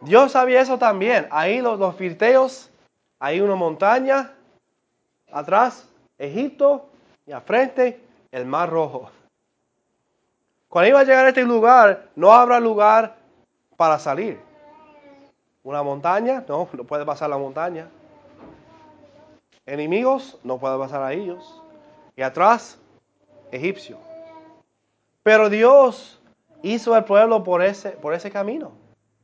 Dios 0.01 0.31
sabía 0.31 0.61
eso 0.61 0.77
también. 0.77 1.27
Ahí 1.29 1.59
los, 1.59 1.77
los 1.77 1.95
filteos, 1.95 2.71
hay 3.19 3.41
una 3.41 3.55
montaña, 3.55 4.33
atrás 5.31 5.87
Egipto 6.17 6.89
y 7.25 7.31
al 7.31 7.41
frente 7.41 8.01
el 8.31 8.45
mar 8.45 8.69
rojo. 8.69 9.09
Cuando 10.67 10.89
iba 10.89 10.99
a 10.99 11.03
llegar 11.03 11.25
a 11.25 11.29
este 11.29 11.43
lugar, 11.43 12.09
no 12.15 12.31
habrá 12.31 12.59
lugar 12.59 13.15
para 13.75 13.97
salir. 13.97 14.39
Una 15.63 15.81
montaña, 15.81 16.43
no, 16.47 16.67
no 16.71 16.83
puede 16.83 17.05
pasar 17.05 17.29
la 17.29 17.37
montaña. 17.37 17.87
Enemigos, 19.65 20.39
no 20.43 20.57
puede 20.57 20.77
pasar 20.77 21.01
a 21.01 21.13
ellos. 21.13 21.61
Y 22.15 22.21
atrás, 22.21 22.77
egipcio. 23.51 23.97
Pero 25.23 25.49
Dios 25.49 26.21
hizo 26.61 26.95
el 26.95 27.03
pueblo 27.03 27.43
por 27.43 27.61
ese, 27.61 27.91
por 27.91 28.13
ese 28.13 28.31
camino. 28.31 28.71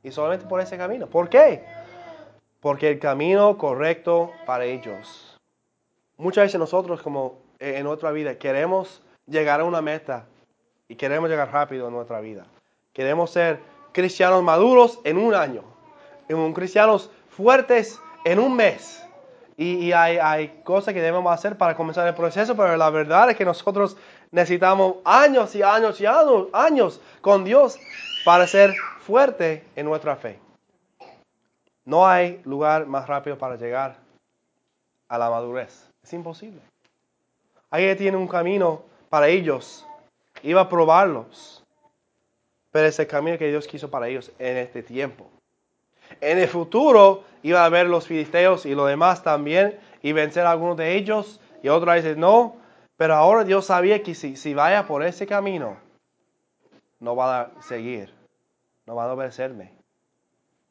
Y 0.03 0.11
solamente 0.11 0.45
por 0.45 0.61
ese 0.61 0.77
camino. 0.77 1.07
¿Por 1.07 1.29
qué? 1.29 1.63
Porque 2.59 2.89
el 2.89 2.99
camino 2.99 3.57
correcto 3.57 4.31
para 4.45 4.65
ellos. 4.65 5.24
Muchas 6.17 6.45
veces 6.45 6.59
nosotros, 6.59 7.01
como 7.01 7.39
en 7.59 7.83
nuestra 7.83 8.11
vida, 8.11 8.37
queremos 8.37 9.01
llegar 9.27 9.59
a 9.59 9.65
una 9.65 9.81
meta 9.81 10.25
y 10.87 10.95
queremos 10.95 11.29
llegar 11.29 11.51
rápido 11.51 11.87
en 11.87 11.93
nuestra 11.93 12.21
vida. 12.21 12.45
Queremos 12.93 13.31
ser 13.31 13.59
cristianos 13.91 14.41
maduros 14.43 14.99
en 15.03 15.17
un 15.17 15.33
año, 15.33 15.63
un 16.29 16.53
cristianos 16.53 17.09
fuertes 17.29 17.99
en 18.23 18.39
un 18.39 18.55
mes. 18.55 19.01
Y, 19.57 19.93
hay, 19.93 20.17
hay, 20.17 20.61
cosas 20.65 20.93
que 20.93 21.01
debemos 21.01 21.33
hacer 21.33 21.57
para 21.57 21.77
comenzar 21.77 22.05
el 22.07 22.13
proceso, 22.13 22.57
pero 22.57 22.75
la 22.75 22.89
verdad 22.89 23.29
es 23.29 23.37
que 23.37 23.45
nosotros 23.45 23.95
necesitamos 24.31 24.95
años 25.05 25.55
y 25.55 25.63
años 25.63 26.01
y 26.01 26.05
años, 26.05 26.47
años 26.51 27.01
con 27.21 27.45
Dios 27.45 27.79
para 28.25 28.47
ser 28.47 28.73
fuerte 28.99 29.63
en 29.77 29.85
nuestra 29.85 30.17
fe. 30.17 30.39
No 31.85 32.05
hay 32.05 32.41
lugar 32.43 32.85
más 32.85 33.07
rápido 33.07 33.37
para 33.37 33.55
llegar 33.55 34.04
a 35.07 35.17
la 35.17 35.29
madurez. 35.29 35.89
Es 36.03 36.13
imposible. 36.13 36.61
Ahí 37.69 37.95
tiene 37.95 38.17
un 38.17 38.27
camino 38.27 38.83
para 39.09 39.27
ellos 39.27 39.85
iba 40.43 40.61
a 40.61 40.69
probarlos. 40.69 41.63
Pero 42.71 42.87
es 42.87 42.99
el 42.99 43.07
camino 43.07 43.37
que 43.37 43.47
Dios 43.47 43.67
quiso 43.67 43.89
para 43.89 44.07
ellos 44.07 44.31
en 44.37 44.57
este 44.57 44.83
tiempo. 44.83 45.27
En 46.21 46.37
el 46.37 46.47
futuro 46.47 47.23
iba 47.41 47.65
a 47.65 47.69
ver 47.69 47.87
los 47.87 48.07
filisteos 48.07 48.65
y 48.65 48.75
los 48.75 48.87
demás 48.87 49.23
también 49.23 49.79
y 50.01 50.11
vencer 50.11 50.45
a 50.45 50.51
algunos 50.51 50.77
de 50.77 50.95
ellos. 50.95 51.39
Y 51.63 51.69
otros 51.69 51.95
dicen 51.95 52.19
no. 52.19 52.57
Pero 52.97 53.15
ahora 53.15 53.43
Dios 53.43 53.65
sabía 53.65 54.03
que 54.03 54.15
si, 54.15 54.35
si 54.35 54.53
vaya 54.53 54.87
por 54.87 55.03
ese 55.03 55.25
camino, 55.25 55.77
no 56.99 57.15
va 57.15 57.41
a 57.41 57.61
seguir. 57.61 58.13
No 58.85 58.95
va 58.95 59.05
a 59.05 59.13
obedecerme. 59.13 59.74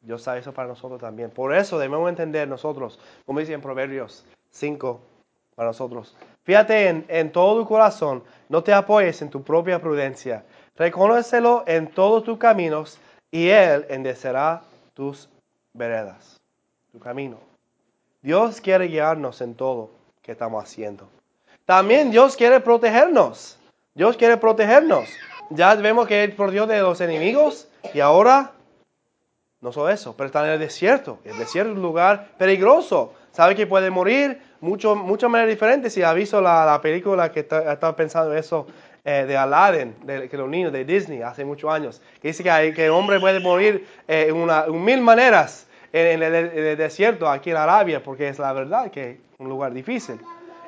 Dios 0.04 0.22
sabe 0.22 0.40
eso 0.40 0.52
para 0.52 0.68
nosotros 0.68 1.00
también. 1.00 1.30
Por 1.30 1.54
eso 1.54 1.78
debemos 1.78 2.08
entender 2.08 2.46
nosotros, 2.46 2.98
como 3.24 3.40
dice 3.40 3.54
en 3.54 3.60
Proverbios 3.60 4.24
5, 4.50 5.00
para 5.54 5.68
nosotros. 5.68 6.16
Fíjate 6.42 6.88
en, 6.88 7.04
en 7.08 7.32
todo 7.32 7.60
tu 7.60 7.66
corazón, 7.66 8.22
no 8.48 8.62
te 8.62 8.72
apoyes 8.72 9.22
en 9.22 9.30
tu 9.30 9.42
propia 9.42 9.80
prudencia. 9.80 10.44
Reconócelo 10.76 11.64
en 11.66 11.86
todos 11.88 12.24
tus 12.24 12.38
caminos 12.38 12.98
y 13.30 13.48
Él 13.48 13.86
endecerá 13.88 14.62
tus 14.92 15.28
veredas, 15.72 16.40
tu 16.92 16.98
camino. 16.98 17.38
Dios 18.20 18.60
quiere 18.60 18.86
guiarnos 18.86 19.40
en 19.40 19.54
todo 19.54 19.90
que 20.22 20.32
estamos 20.32 20.62
haciendo. 20.62 21.08
También 21.66 22.10
Dios 22.10 22.36
quiere 22.36 22.60
protegernos. 22.60 23.58
Dios 23.94 24.16
quiere 24.16 24.36
protegernos. 24.36 25.08
Ya 25.50 25.74
vemos 25.74 26.08
que 26.08 26.24
Él 26.24 26.32
protegió 26.32 26.66
de 26.66 26.80
los 26.80 27.00
enemigos 27.00 27.68
y 27.92 28.00
ahora 28.00 28.53
no 29.64 29.72
solo 29.72 29.88
eso, 29.88 30.14
pero 30.14 30.26
está 30.26 30.44
en 30.46 30.52
el 30.52 30.58
desierto. 30.58 31.20
El 31.24 31.38
desierto 31.38 31.70
es 31.70 31.76
un 31.78 31.82
lugar 31.82 32.28
peligroso. 32.36 33.14
Sabe 33.32 33.54
que 33.54 33.66
puede 33.66 33.88
morir 33.88 34.38
mucho, 34.60 34.94
muchas 34.94 35.30
maneras 35.30 35.48
diferentes. 35.48 35.94
Si 35.94 36.02
ha 36.02 36.12
visto 36.12 36.38
la, 36.42 36.66
la 36.66 36.82
película 36.82 37.32
que 37.32 37.40
estaba 37.40 37.96
pensando 37.96 38.34
eso 38.34 38.66
eh, 39.06 39.24
de 39.26 39.34
Aladdin, 39.38 39.94
de, 40.04 40.28
que 40.28 40.36
los 40.36 40.50
niños 40.50 40.70
de 40.70 40.84
Disney 40.84 41.22
hace 41.22 41.46
muchos 41.46 41.72
años, 41.72 42.02
que 42.20 42.28
dice 42.28 42.42
que, 42.42 42.74
que 42.74 42.84
el 42.84 42.90
hombre 42.90 43.18
puede 43.18 43.40
morir 43.40 43.86
eh, 44.06 44.26
en, 44.28 44.36
una, 44.36 44.66
mil 44.66 45.00
maneras 45.00 45.66
en, 45.94 46.22
el, 46.22 46.76
desierto 46.76 47.26
aquí 47.26 47.50
en 47.50 47.56
Arabia, 47.56 48.02
porque 48.02 48.28
es 48.28 48.38
la 48.38 48.52
verdad 48.52 48.90
que 48.90 49.12
es 49.12 49.18
un 49.38 49.48
lugar 49.48 49.72
difícil. 49.72 50.20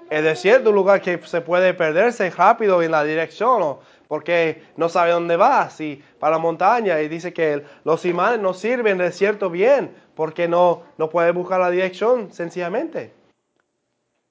El 0.09 0.25
desierto 0.25 0.63
es 0.63 0.69
un 0.69 0.75
lugar 0.75 1.03
que 1.03 1.21
se 1.25 1.43
puede 1.43 1.75
perderse 1.75 2.31
rápido 2.31 2.83
en 2.83 2.93
la 2.93 3.05
dirección 3.05 3.77
porque 4.09 4.63
no 4.77 4.89
sabe 4.89 5.13
dónde 5.13 5.37
va, 5.37 5.71
si 5.71 6.03
para 6.19 6.37
la 6.37 6.39
montaña, 6.39 7.01
y 7.01 7.09
dice 7.09 7.33
que 7.33 7.65
los 7.85 8.05
imanes 8.05 8.41
no 8.41 8.55
sirven 8.55 8.99
de 8.99 9.11
cierto 9.13 9.51
bien, 9.51 9.95
porque 10.15 10.49
no, 10.49 10.83
no 10.99 11.11
puede 11.11 11.33
buscar 11.33 11.61
la 11.61 11.71
dirección 11.71 12.33
sencillamente. 12.33 13.13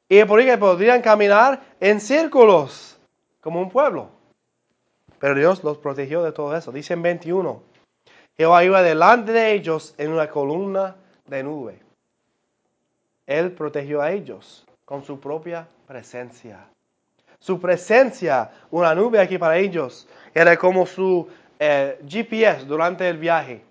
Y 0.07 0.23
por 0.25 0.43
que 0.43 0.57
podrían 0.57 1.01
caminar 1.01 1.61
en 1.79 1.99
círculos, 1.99 2.97
como 3.41 3.59
un 3.61 3.69
pueblo. 3.69 4.09
Pero 5.19 5.35
Dios 5.35 5.63
los 5.63 5.77
protegió 5.77 6.23
de 6.23 6.31
todo 6.31 6.55
eso. 6.55 6.71
Dice 6.71 6.93
en 6.93 7.01
21, 7.01 7.61
Jehová 8.37 8.63
iba 8.63 8.81
delante 8.81 9.31
de 9.31 9.53
ellos 9.53 9.95
en 9.97 10.11
una 10.11 10.29
columna 10.29 10.95
de 11.25 11.43
nube. 11.43 11.79
Él 13.25 13.51
protegió 13.51 14.01
a 14.01 14.11
ellos 14.11 14.65
con 14.85 15.03
su 15.03 15.19
propia 15.19 15.67
presencia 15.87 16.67
su 17.39 17.59
presencia, 17.59 18.51
una 18.71 18.93
nube 18.95 19.19
aquí 19.19 19.37
para 19.37 19.57
ellos, 19.57 20.07
era 20.33 20.57
como 20.57 20.85
su 20.85 21.27
eh, 21.59 21.99
GPS 22.07 22.65
durante 22.65 23.07
el 23.07 23.17
viaje. 23.17 23.61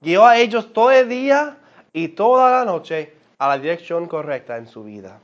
Guió 0.00 0.26
a 0.26 0.36
ellos 0.36 0.72
todo 0.72 0.90
el 0.90 1.08
día 1.08 1.56
y 1.92 2.08
toda 2.08 2.50
la 2.50 2.64
noche 2.64 3.14
a 3.38 3.48
la 3.48 3.58
dirección 3.58 4.06
correcta 4.06 4.56
en 4.56 4.66
su 4.66 4.84
vida. 4.84 5.20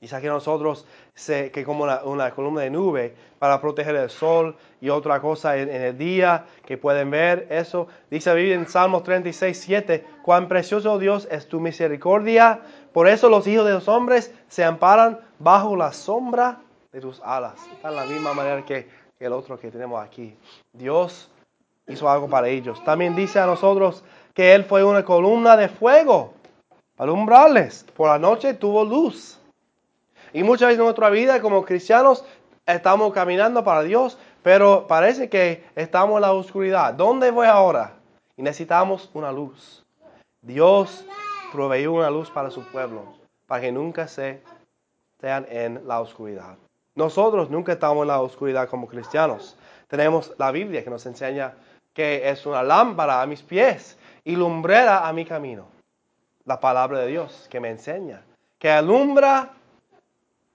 Quizá 0.00 0.18
que 0.18 0.28
nosotros, 0.28 0.86
se, 1.14 1.50
que 1.50 1.62
como 1.62 1.84
una, 1.84 2.30
columna 2.30 2.62
de 2.62 2.70
nube 2.70 3.14
para 3.38 3.60
proteger 3.60 3.94
el 3.96 4.08
sol 4.08 4.56
y 4.80 4.88
otra 4.88 5.20
cosa 5.20 5.58
en, 5.58 5.68
el 5.68 5.98
día 5.98 6.46
que 6.64 6.78
pueden 6.78 7.10
ver 7.10 7.46
eso. 7.50 7.86
Dice 8.10 8.34
Biblia 8.34 8.54
en 8.54 8.66
Salmos 8.66 9.02
36, 9.02 9.60
7, 9.60 10.04
cuán 10.22 10.48
precioso 10.48 10.98
Dios 10.98 11.28
es 11.30 11.48
tu 11.48 11.60
misericordia. 11.60 12.62
Por 12.92 13.08
eso 13.08 13.28
los 13.28 13.46
hijos 13.46 13.66
de 13.66 13.72
los 13.72 13.88
hombres 13.88 14.34
se 14.48 14.64
amparan 14.64 15.20
bajo 15.38 15.76
la 15.76 15.92
sombra 15.92 16.60
de 16.92 17.00
tus 17.00 17.20
alas. 17.22 17.54
Está 17.72 17.90
de 17.90 17.96
la 17.96 18.04
misma 18.04 18.34
manera 18.34 18.64
que, 18.64 18.88
el 19.18 19.32
otro 19.32 19.58
que 19.58 19.70
tenemos 19.70 20.02
aquí. 20.02 20.34
Dios 20.72 21.30
hizo 21.86 22.08
algo 22.08 22.28
para 22.28 22.48
ellos. 22.48 22.82
También 22.84 23.14
dice 23.14 23.38
a 23.38 23.46
nosotros 23.46 24.02
que 24.32 24.54
Él 24.54 24.64
fue 24.64 24.82
una 24.82 25.04
columna 25.04 25.56
de 25.56 25.68
fuego 25.68 26.32
para 26.96 27.10
alumbrarles. 27.10 27.84
Por 27.94 28.08
la 28.08 28.18
noche 28.18 28.54
tuvo 28.54 28.84
luz. 28.84 29.38
Y 30.32 30.42
muchas 30.42 30.68
veces 30.68 30.78
en 30.78 30.84
nuestra 30.84 31.10
vida 31.10 31.40
como 31.40 31.64
cristianos 31.64 32.24
estamos 32.64 33.12
caminando 33.12 33.62
para 33.62 33.82
Dios, 33.82 34.16
pero 34.42 34.86
parece 34.86 35.28
que 35.28 35.64
estamos 35.74 36.16
en 36.16 36.22
la 36.22 36.32
oscuridad. 36.32 36.94
¿Dónde 36.94 37.30
voy 37.30 37.46
ahora? 37.46 37.94
Y 38.36 38.42
necesitamos 38.42 39.10
una 39.12 39.30
luz. 39.30 39.84
Dios 40.40 41.04
proveyó 41.52 41.92
una 41.92 42.10
luz 42.10 42.30
para 42.30 42.50
su 42.50 42.64
pueblo, 42.64 43.04
para 43.46 43.62
que 43.62 43.72
nunca 43.72 44.08
se 44.08 44.42
estén 45.12 45.46
en 45.50 45.86
la 45.86 46.00
oscuridad. 46.00 46.56
Nosotros 46.94 47.50
nunca 47.50 47.72
estamos 47.72 48.02
en 48.02 48.08
la 48.08 48.20
oscuridad 48.20 48.68
como 48.68 48.86
cristianos. 48.86 49.56
Tenemos 49.88 50.32
la 50.38 50.50
Biblia 50.50 50.84
que 50.84 50.90
nos 50.90 51.06
enseña 51.06 51.54
que 51.92 52.28
es 52.28 52.46
una 52.46 52.62
lámpara 52.62 53.22
a 53.22 53.26
mis 53.26 53.42
pies 53.42 53.98
y 54.24 54.36
lumbrera 54.36 55.06
a 55.06 55.12
mi 55.12 55.24
camino. 55.24 55.66
La 56.44 56.60
palabra 56.60 57.00
de 57.00 57.08
Dios 57.08 57.46
que 57.50 57.60
me 57.60 57.70
enseña, 57.70 58.22
que 58.58 58.70
alumbra 58.70 59.50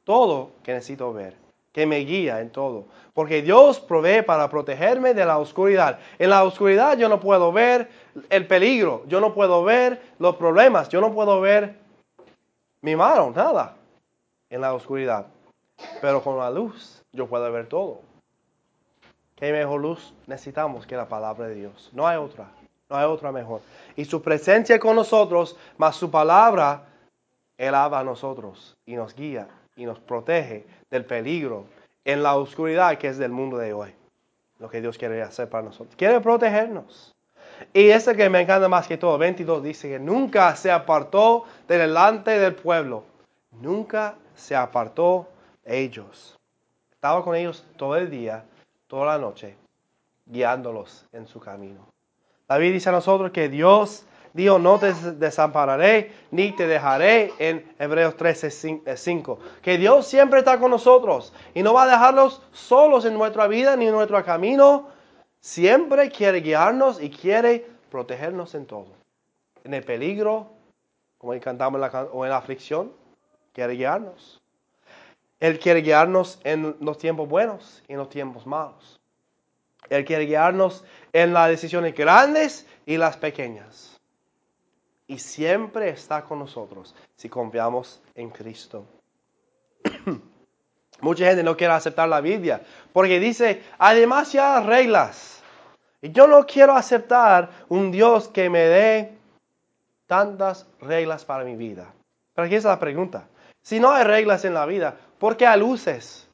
todo 0.03 0.51
que 0.63 0.73
necesito 0.73 1.11
ver, 1.13 1.35
que 1.71 1.85
me 1.85 1.97
guía 1.99 2.41
en 2.41 2.49
todo. 2.49 2.85
Porque 3.13 3.41
Dios 3.41 3.79
provee 3.79 4.21
para 4.21 4.49
protegerme 4.49 5.13
de 5.13 5.25
la 5.25 5.37
oscuridad. 5.37 5.99
En 6.19 6.29
la 6.29 6.43
oscuridad 6.43 6.97
yo 6.97 7.09
no 7.09 7.19
puedo 7.19 7.51
ver 7.51 7.89
el 8.29 8.47
peligro, 8.47 9.03
yo 9.07 9.19
no 9.19 9.33
puedo 9.33 9.63
ver 9.63 10.01
los 10.19 10.35
problemas, 10.35 10.89
yo 10.89 11.01
no 11.01 11.13
puedo 11.13 11.41
ver 11.41 11.75
mi 12.81 12.95
mano, 12.95 13.31
nada 13.35 13.75
en 14.49 14.61
la 14.61 14.73
oscuridad. 14.73 15.27
Pero 16.01 16.23
con 16.23 16.37
la 16.37 16.49
luz 16.49 17.03
yo 17.11 17.27
puedo 17.27 17.51
ver 17.51 17.67
todo. 17.67 18.01
¿Qué 19.35 19.51
mejor 19.51 19.81
luz 19.81 20.13
necesitamos 20.27 20.87
que 20.87 20.95
la 20.95 21.07
palabra 21.07 21.47
de 21.47 21.55
Dios? 21.55 21.89
No 21.91 22.07
hay 22.07 22.17
otra, 22.17 22.49
no 22.89 22.95
hay 22.95 23.05
otra 23.05 23.31
mejor. 23.31 23.61
Y 23.95 24.05
su 24.05 24.21
presencia 24.21 24.79
con 24.79 24.95
nosotros, 24.95 25.57
más 25.77 25.97
su 25.97 26.09
palabra, 26.09 26.85
Él 27.57 27.75
habla 27.75 27.99
a 27.99 28.03
nosotros 28.03 28.77
y 28.85 28.95
nos 28.95 29.13
guía 29.13 29.47
y 29.75 29.85
nos 29.85 29.99
protege 29.99 30.65
del 30.89 31.05
peligro 31.05 31.65
en 32.05 32.23
la 32.23 32.35
oscuridad 32.37 32.97
que 32.97 33.09
es 33.09 33.17
del 33.17 33.31
mundo 33.31 33.57
de 33.57 33.73
hoy. 33.73 33.93
Lo 34.59 34.69
que 34.69 34.79
Dios 34.79 34.97
quiere 34.97 35.21
hacer 35.21 35.49
para 35.49 35.63
nosotros. 35.63 35.95
Quiere 35.97 36.21
protegernos. 36.21 37.14
Y 37.73 37.89
este 37.89 38.15
que 38.15 38.29
me 38.29 38.41
encanta 38.41 38.67
más 38.67 38.87
que 38.87 38.97
todo, 38.97 39.17
22, 39.17 39.63
dice 39.63 39.89
que 39.89 39.99
nunca 39.99 40.55
se 40.55 40.71
apartó 40.71 41.45
de 41.67 41.77
delante 41.77 42.39
del 42.39 42.55
pueblo. 42.55 43.03
Nunca 43.51 44.15
se 44.35 44.55
apartó 44.55 45.27
de 45.63 45.79
ellos. 45.79 46.37
Estaba 46.91 47.23
con 47.23 47.35
ellos 47.35 47.65
todo 47.77 47.95
el 47.95 48.09
día 48.09 48.45
toda 48.87 49.05
la 49.05 49.17
noche, 49.17 49.55
guiándolos 50.25 51.05
en 51.11 51.27
su 51.27 51.39
camino. 51.39 51.87
David 52.47 52.73
dice 52.73 52.89
a 52.89 52.93
nosotros 52.93 53.31
que 53.31 53.49
Dios 53.49 54.05
dijo, 54.33 54.59
no 54.59 54.77
te 54.79 54.93
desampararé 54.93 56.11
ni 56.31 56.51
te 56.51 56.67
dejaré 56.67 57.33
en 57.39 57.73
Hebreos 57.79 58.15
13, 58.17 58.95
5. 58.95 59.39
Que 59.61 59.77
Dios 59.77 60.05
siempre 60.05 60.39
está 60.39 60.59
con 60.59 60.71
nosotros 60.71 61.33
y 61.53 61.63
no 61.63 61.73
va 61.73 61.83
a 61.83 61.87
dejarlos 61.87 62.41
solos 62.51 63.05
en 63.05 63.15
nuestra 63.15 63.47
vida 63.47 63.75
ni 63.75 63.87
en 63.87 63.93
nuestro 63.93 64.23
camino. 64.23 64.89
Siempre 65.45 66.09
quiere 66.09 66.41
guiarnos 66.41 66.99
y 66.99 67.11
quiere 67.11 67.67
protegernos 67.91 68.55
en 68.55 68.65
todo. 68.65 68.87
En 69.63 69.75
el 69.75 69.83
peligro, 69.83 70.49
como 71.19 71.39
cantamos 71.39 71.79
en 71.79 71.81
la, 71.81 72.03
o 72.05 72.25
en 72.25 72.31
la 72.31 72.37
aflicción, 72.37 72.91
quiere 73.53 73.73
guiarnos. 73.73 74.41
Él 75.39 75.59
quiere 75.59 75.81
guiarnos 75.81 76.39
en 76.43 76.75
los 76.79 76.97
tiempos 76.97 77.29
buenos 77.29 77.83
y 77.87 77.91
en 77.91 77.99
los 77.99 78.09
tiempos 78.09 78.47
malos. 78.47 78.99
Él 79.87 80.03
quiere 80.03 80.25
guiarnos 80.25 80.83
en 81.13 81.31
las 81.31 81.49
decisiones 81.49 81.93
grandes 81.93 82.65
y 82.87 82.97
las 82.97 83.15
pequeñas. 83.15 84.01
Y 85.05 85.19
siempre 85.19 85.89
está 85.89 86.23
con 86.23 86.39
nosotros 86.39 86.95
si 87.17 87.29
confiamos 87.29 88.01
en 88.15 88.31
Cristo. 88.31 88.83
Mucha 91.01 91.25
gente 91.25 91.43
no 91.43 91.57
quiere 91.57 91.73
aceptar 91.73 92.07
la 92.07 92.21
Biblia 92.21 92.61
porque 92.93 93.19
dice, 93.19 93.63
hay 93.77 93.99
demasiadas 93.99 94.65
reglas. 94.65 95.43
Y 96.01 96.11
yo 96.11 96.27
no 96.27 96.45
quiero 96.45 96.75
aceptar 96.75 97.49
un 97.69 97.91
Dios 97.91 98.27
que 98.27 98.49
me 98.49 98.59
dé 98.59 99.17
tantas 100.07 100.67
reglas 100.79 101.25
para 101.25 101.43
mi 101.43 101.55
vida. 101.55 101.91
Pero 102.33 102.45
aquí 102.45 102.55
es 102.55 102.63
la 102.63 102.79
pregunta. 102.79 103.27
Si 103.61 103.79
no 103.79 103.91
hay 103.91 104.03
reglas 104.03 104.45
en 104.45 104.53
la 104.53 104.65
vida, 104.65 104.95
¿por 105.17 105.35
qué 105.37 105.47
hay 105.47 105.59
luces 105.59 106.29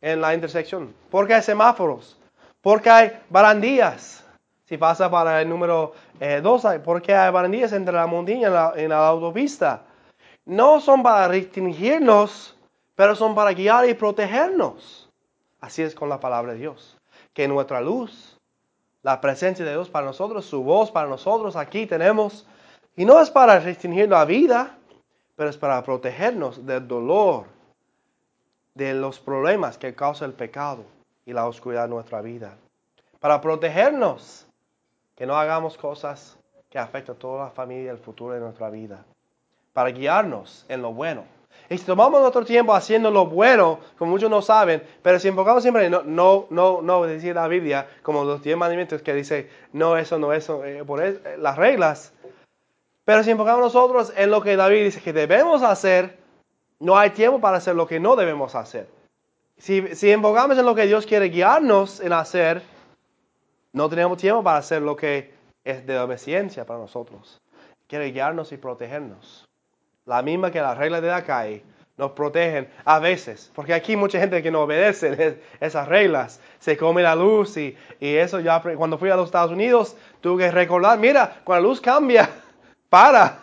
en 0.00 0.20
la 0.20 0.34
intersección? 0.34 0.94
¿Por 1.10 1.26
qué 1.26 1.34
hay 1.34 1.42
semáforos? 1.42 2.16
¿Por 2.60 2.80
qué 2.80 2.90
hay 2.90 3.12
barandillas? 3.28 4.24
Si 4.66 4.76
pasa 4.76 5.10
para 5.10 5.42
el 5.42 5.48
número 5.48 5.94
2, 6.20 6.64
eh, 6.66 6.78
¿por 6.78 7.02
qué 7.02 7.14
hay 7.14 7.32
barandillas 7.32 7.72
entre 7.72 7.92
la 7.92 8.06
montaña 8.06 8.72
y 8.76 8.86
la, 8.86 9.08
autopista? 9.08 9.82
No 10.44 10.80
son 10.80 11.02
para 11.02 11.26
restringirnos, 11.26 12.56
pero 13.00 13.16
son 13.16 13.34
para 13.34 13.54
guiar 13.54 13.88
y 13.88 13.94
protegernos. 13.94 15.08
Así 15.58 15.80
es 15.80 15.94
con 15.94 16.10
la 16.10 16.20
palabra 16.20 16.52
de 16.52 16.58
Dios. 16.58 16.98
Que 17.32 17.48
nuestra 17.48 17.80
luz, 17.80 18.38
la 19.00 19.22
presencia 19.22 19.64
de 19.64 19.70
Dios 19.70 19.88
para 19.88 20.04
nosotros, 20.04 20.44
su 20.44 20.62
voz 20.62 20.90
para 20.90 21.08
nosotros, 21.08 21.56
aquí 21.56 21.86
tenemos. 21.86 22.46
Y 22.96 23.06
no 23.06 23.18
es 23.18 23.30
para 23.30 23.58
restringir 23.58 24.10
la 24.10 24.26
vida, 24.26 24.76
pero 25.34 25.48
es 25.48 25.56
para 25.56 25.82
protegernos 25.82 26.66
del 26.66 26.86
dolor, 26.86 27.46
de 28.74 28.92
los 28.92 29.18
problemas 29.18 29.78
que 29.78 29.94
causa 29.94 30.26
el 30.26 30.34
pecado 30.34 30.84
y 31.24 31.32
la 31.32 31.46
oscuridad 31.46 31.86
en 31.86 31.92
nuestra 31.92 32.20
vida. 32.20 32.58
Para 33.18 33.40
protegernos, 33.40 34.46
que 35.16 35.24
no 35.24 35.36
hagamos 35.36 35.78
cosas 35.78 36.36
que 36.68 36.78
afecten 36.78 37.14
a 37.14 37.18
toda 37.18 37.44
la 37.44 37.50
familia 37.50 37.84
y 37.84 37.88
el 37.96 37.98
futuro 37.98 38.34
de 38.34 38.40
nuestra 38.40 38.68
vida. 38.68 39.06
Para 39.72 39.88
guiarnos 39.88 40.66
en 40.68 40.82
lo 40.82 40.92
bueno. 40.92 41.39
Y 41.68 41.78
si 41.78 41.84
tomamos 41.84 42.20
nuestro 42.20 42.44
tiempo 42.44 42.74
haciendo 42.74 43.10
lo 43.10 43.26
bueno, 43.26 43.78
como 43.96 44.10
muchos 44.10 44.28
no 44.28 44.42
saben, 44.42 44.82
pero 45.02 45.20
si 45.20 45.28
enfocamos 45.28 45.62
siempre 45.62 45.86
en 45.86 45.92
no, 45.92 46.02
no, 46.04 46.46
no, 46.50 46.82
no 46.82 47.02
decir 47.04 47.34
la 47.34 47.46
Biblia, 47.46 47.88
como 48.02 48.24
los 48.24 48.42
diez 48.42 48.56
mandamientos 48.56 49.02
que 49.02 49.14
dice, 49.14 49.48
no, 49.72 49.96
eso, 49.96 50.18
no, 50.18 50.32
eso, 50.32 50.64
eh, 50.64 50.84
por 50.84 51.02
eh, 51.02 51.20
las 51.38 51.56
reglas, 51.56 52.12
pero 53.04 53.22
si 53.22 53.30
enfocamos 53.30 53.60
nosotros 53.60 54.12
en 54.16 54.30
lo 54.30 54.40
que 54.40 54.56
David 54.56 54.84
dice 54.84 55.00
que 55.00 55.12
debemos 55.12 55.62
hacer, 55.62 56.18
no 56.78 56.98
hay 56.98 57.10
tiempo 57.10 57.40
para 57.40 57.58
hacer 57.58 57.74
lo 57.74 57.86
que 57.86 58.00
no 58.00 58.16
debemos 58.16 58.54
hacer. 58.54 58.88
Si, 59.56 59.94
si 59.94 60.10
enfocamos 60.10 60.58
en 60.58 60.64
lo 60.64 60.74
que 60.74 60.86
Dios 60.86 61.06
quiere 61.06 61.28
guiarnos 61.28 62.00
en 62.00 62.12
hacer, 62.12 62.62
no 63.72 63.88
tenemos 63.88 64.18
tiempo 64.18 64.42
para 64.42 64.58
hacer 64.58 64.82
lo 64.82 64.96
que 64.96 65.34
es 65.64 65.86
de 65.86 65.98
obediencia 65.98 66.64
para 66.64 66.78
nosotros. 66.78 67.40
Quiere 67.86 68.10
guiarnos 68.12 68.52
y 68.52 68.56
protegernos. 68.56 69.49
La 70.10 70.22
misma 70.22 70.50
que 70.50 70.60
las 70.60 70.76
reglas 70.76 71.02
de 71.02 71.06
la 71.06 71.22
calle 71.22 71.62
nos 71.96 72.10
protegen 72.10 72.68
a 72.84 72.98
veces, 72.98 73.52
porque 73.54 73.72
aquí 73.72 73.94
mucha 73.94 74.18
gente 74.18 74.42
que 74.42 74.50
no 74.50 74.62
obedece 74.62 75.38
esas 75.60 75.86
reglas, 75.86 76.40
se 76.58 76.76
come 76.76 77.00
la 77.00 77.14
luz 77.14 77.56
y, 77.56 77.76
y 78.00 78.16
eso 78.16 78.40
ya 78.40 78.60
cuando 78.76 78.98
fui 78.98 79.08
a 79.08 79.14
los 79.14 79.26
Estados 79.26 79.52
Unidos 79.52 79.96
tuve 80.20 80.42
que 80.42 80.50
recordar, 80.50 80.98
mira, 80.98 81.36
cuando 81.44 81.62
la 81.62 81.68
luz 81.68 81.80
cambia, 81.80 82.28
para. 82.90 83.38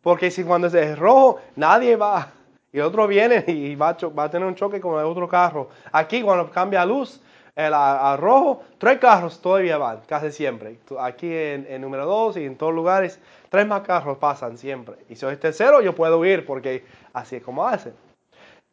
Porque 0.00 0.30
si 0.30 0.42
cuando 0.42 0.68
es 0.68 0.98
rojo, 0.98 1.38
nadie 1.54 1.96
va. 1.96 2.32
Y 2.72 2.78
el 2.78 2.84
otro 2.84 3.06
viene 3.06 3.44
y 3.48 3.74
va 3.74 3.90
a, 3.90 4.30
tener 4.30 4.48
un 4.48 4.54
choque 4.54 4.80
con 4.80 4.98
el 4.98 5.04
otro 5.04 5.28
carro. 5.28 5.68
Aquí 5.92 6.22
cuando 6.22 6.50
cambia 6.50 6.86
luz, 6.86 7.20
el, 7.54 7.74
a, 7.74 8.16
rojo, 8.18 8.62
tres 8.78 8.98
carros 8.98 9.38
todavía 9.42 9.76
van, 9.76 10.00
casi 10.06 10.32
siempre. 10.32 10.78
Aquí 10.98 11.30
en, 11.30 11.66
en 11.68 11.82
número 11.82 12.06
dos 12.06 12.38
y 12.38 12.44
en 12.46 12.56
todos 12.56 12.72
lugares, 12.72 13.20
tres 13.48 13.66
más 13.66 13.82
pasan 14.18 14.58
siempre. 14.58 14.96
Y 15.08 15.16
si 15.16 15.26
es 15.26 15.40
tercero, 15.40 15.80
yo 15.80 15.94
puedo 15.94 16.24
ir 16.24 16.44
porque 16.46 16.84
así 17.12 17.36
es 17.36 17.42
como 17.42 17.66
hacen. 17.66 17.94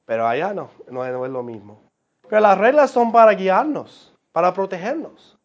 Pero 0.05 0.27
allá 0.27 0.53
no, 0.53 0.69
no, 0.89 1.05
es 1.05 1.31
lo 1.31 1.43
mismo. 1.43 1.81
Pero 2.29 2.41
las 2.41 2.57
reglas 2.57 2.91
son 2.91 3.11
para 3.11 3.33
guiarnos, 3.33 4.13
para 4.31 4.53
protegernos. 4.53 5.37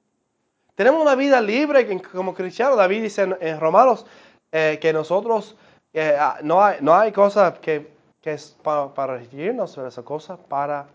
Tenemos 0.75 1.03
una 1.03 1.15
vida 1.15 1.41
libre 1.41 2.01
como 2.03 2.35
cristianos. 2.35 2.77
David 2.77 3.03
dice 3.03 3.37
en 3.41 3.61
Romanos 3.61 4.07
eh, 4.53 4.79
que 4.81 4.93
nosotros, 4.93 5.57
eh, 5.93 6.17
ah, 6.19 6.39
no, 6.43 6.63
hay, 6.65 6.79
no 6.81 6.95
hay 6.95 7.13
cosa 7.13 7.55
que, 7.55 7.91
que 8.21 8.33
es 8.33 8.57
para, 8.63 8.95
para 8.95 9.19
regirnos, 9.19 9.77
esa 9.77 10.03
cosa 10.03 10.37
para 10.37 10.87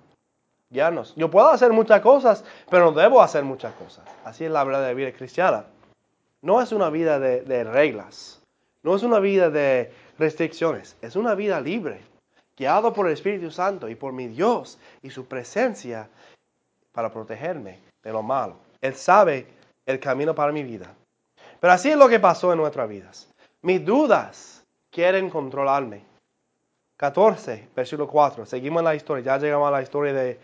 guiarnos. 0.69 1.13
Yo 1.15 1.29
puedo 1.29 1.47
hacer 1.47 1.71
muchas 1.71 2.01
cosas, 2.01 2.43
pero 2.69 2.85
no 2.85 2.99
debo 2.99 3.21
hacer 3.21 3.43
muchas 3.43 3.73
cosas. 3.73 4.03
Así 4.25 4.45
es 4.45 4.51
la 4.51 4.63
verdad 4.63 4.81
de 4.81 4.87
la 4.87 4.93
vida 4.93 5.11
cristiana. 5.13 5.65
No 6.43 6.61
es 6.61 6.73
una 6.73 6.89
vida 6.89 7.19
de, 7.19 7.63
reglas, 7.63 8.41
no 8.83 8.97
es 8.97 9.03
una 9.03 9.19
vida 9.19 9.49
de 9.49 9.93
restricciones, 10.19 10.97
es 11.01 11.15
una 11.15 11.35
vida 11.35 11.61
libre, 11.61 12.01
guiado 12.57 12.91
por 12.91 13.07
el 13.07 13.13
Espíritu 13.13 13.49
Santo 13.49 13.87
y 13.87 13.95
por 13.95 14.11
mi 14.11 14.27
Dios 14.27 14.77
y 15.01 15.09
su 15.09 15.25
presencia 15.25 16.09
para 16.91 17.09
protegerme 17.09 17.79
de 18.03 18.11
lo 18.11 18.21
malo. 18.21 18.57
Él 18.81 18.93
sabe 18.93 19.47
el 19.85 20.01
camino 20.01 20.35
para 20.35 20.51
mi 20.51 20.63
vida. 20.63 20.93
Pero 21.61 21.71
así 21.71 21.91
es 21.91 21.95
lo 21.95 22.09
que 22.09 22.19
pasó 22.19 22.51
en 22.51 22.59
nuestras 22.59 22.89
vidas. 22.89 23.29
Mis 23.61 23.85
dudas 23.85 24.65
quieren 24.91 25.29
controlarme. 25.29 26.03
14, 26.97 27.69
versículo 27.73 28.09
4. 28.09 28.45
Seguimos 28.45 28.83
la 28.83 28.95
historia. 28.95 29.23
Ya 29.23 29.37
llegamos 29.37 29.69
a 29.69 29.71
la 29.71 29.81
historia 29.81 30.11
de, 30.11 30.39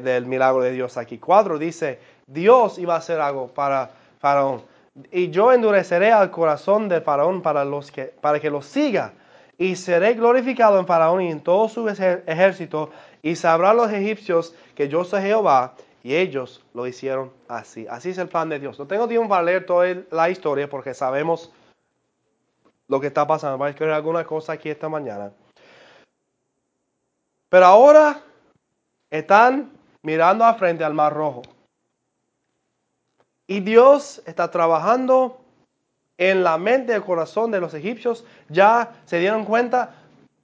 del 0.00 0.26
milagro 0.26 0.62
de 0.62 0.72
Dios 0.72 0.96
aquí. 0.96 1.18
4 1.18 1.58
dice, 1.58 2.00
Dios 2.26 2.76
iba 2.78 2.96
a 2.96 2.98
hacer 2.98 3.20
algo 3.20 3.46
para 3.46 3.92
Faraón. 4.18 4.77
Y 5.10 5.30
yo 5.30 5.52
endureceré 5.52 6.12
al 6.12 6.30
corazón 6.30 6.88
de 6.88 7.00
Faraón 7.00 7.42
para, 7.42 7.64
los 7.64 7.90
que, 7.90 8.04
para 8.04 8.40
que 8.40 8.50
lo 8.50 8.62
siga. 8.62 9.12
Y 9.56 9.76
seré 9.76 10.14
glorificado 10.14 10.78
en 10.78 10.86
Faraón 10.86 11.22
y 11.22 11.30
en 11.30 11.40
todo 11.40 11.68
su 11.68 11.88
ejército. 11.88 12.90
Y 13.22 13.36
sabrán 13.36 13.76
los 13.76 13.90
egipcios 13.92 14.54
que 14.74 14.88
yo 14.88 15.04
soy 15.04 15.22
Jehová. 15.22 15.74
Y 16.02 16.14
ellos 16.14 16.64
lo 16.74 16.86
hicieron 16.86 17.32
así. 17.48 17.86
Así 17.90 18.10
es 18.10 18.18
el 18.18 18.28
plan 18.28 18.48
de 18.48 18.58
Dios. 18.58 18.78
No 18.78 18.86
tengo 18.86 19.08
tiempo 19.08 19.28
para 19.28 19.42
leer 19.42 19.66
toda 19.66 19.86
la 20.10 20.30
historia 20.30 20.68
porque 20.68 20.94
sabemos 20.94 21.52
lo 22.86 23.00
que 23.00 23.08
está 23.08 23.26
pasando. 23.26 23.58
Voy 23.58 23.68
a 23.68 23.70
escribir 23.70 23.94
alguna 23.94 24.24
cosa 24.24 24.52
aquí 24.52 24.70
esta 24.70 24.88
mañana. 24.88 25.32
Pero 27.48 27.66
ahora 27.66 28.20
están 29.10 29.70
mirando 30.02 30.44
a 30.44 30.54
frente 30.54 30.84
al 30.84 30.94
Mar 30.94 31.12
Rojo. 31.12 31.42
Y 33.48 33.60
Dios 33.60 34.22
está 34.26 34.50
trabajando 34.50 35.40
en 36.18 36.44
la 36.44 36.58
mente 36.58 36.92
y 36.92 36.96
el 36.96 37.02
corazón 37.02 37.50
de 37.50 37.60
los 37.60 37.74
egipcios 37.74 38.24
ya 38.48 38.92
se 39.06 39.18
dieron 39.18 39.44
cuenta, 39.44 39.94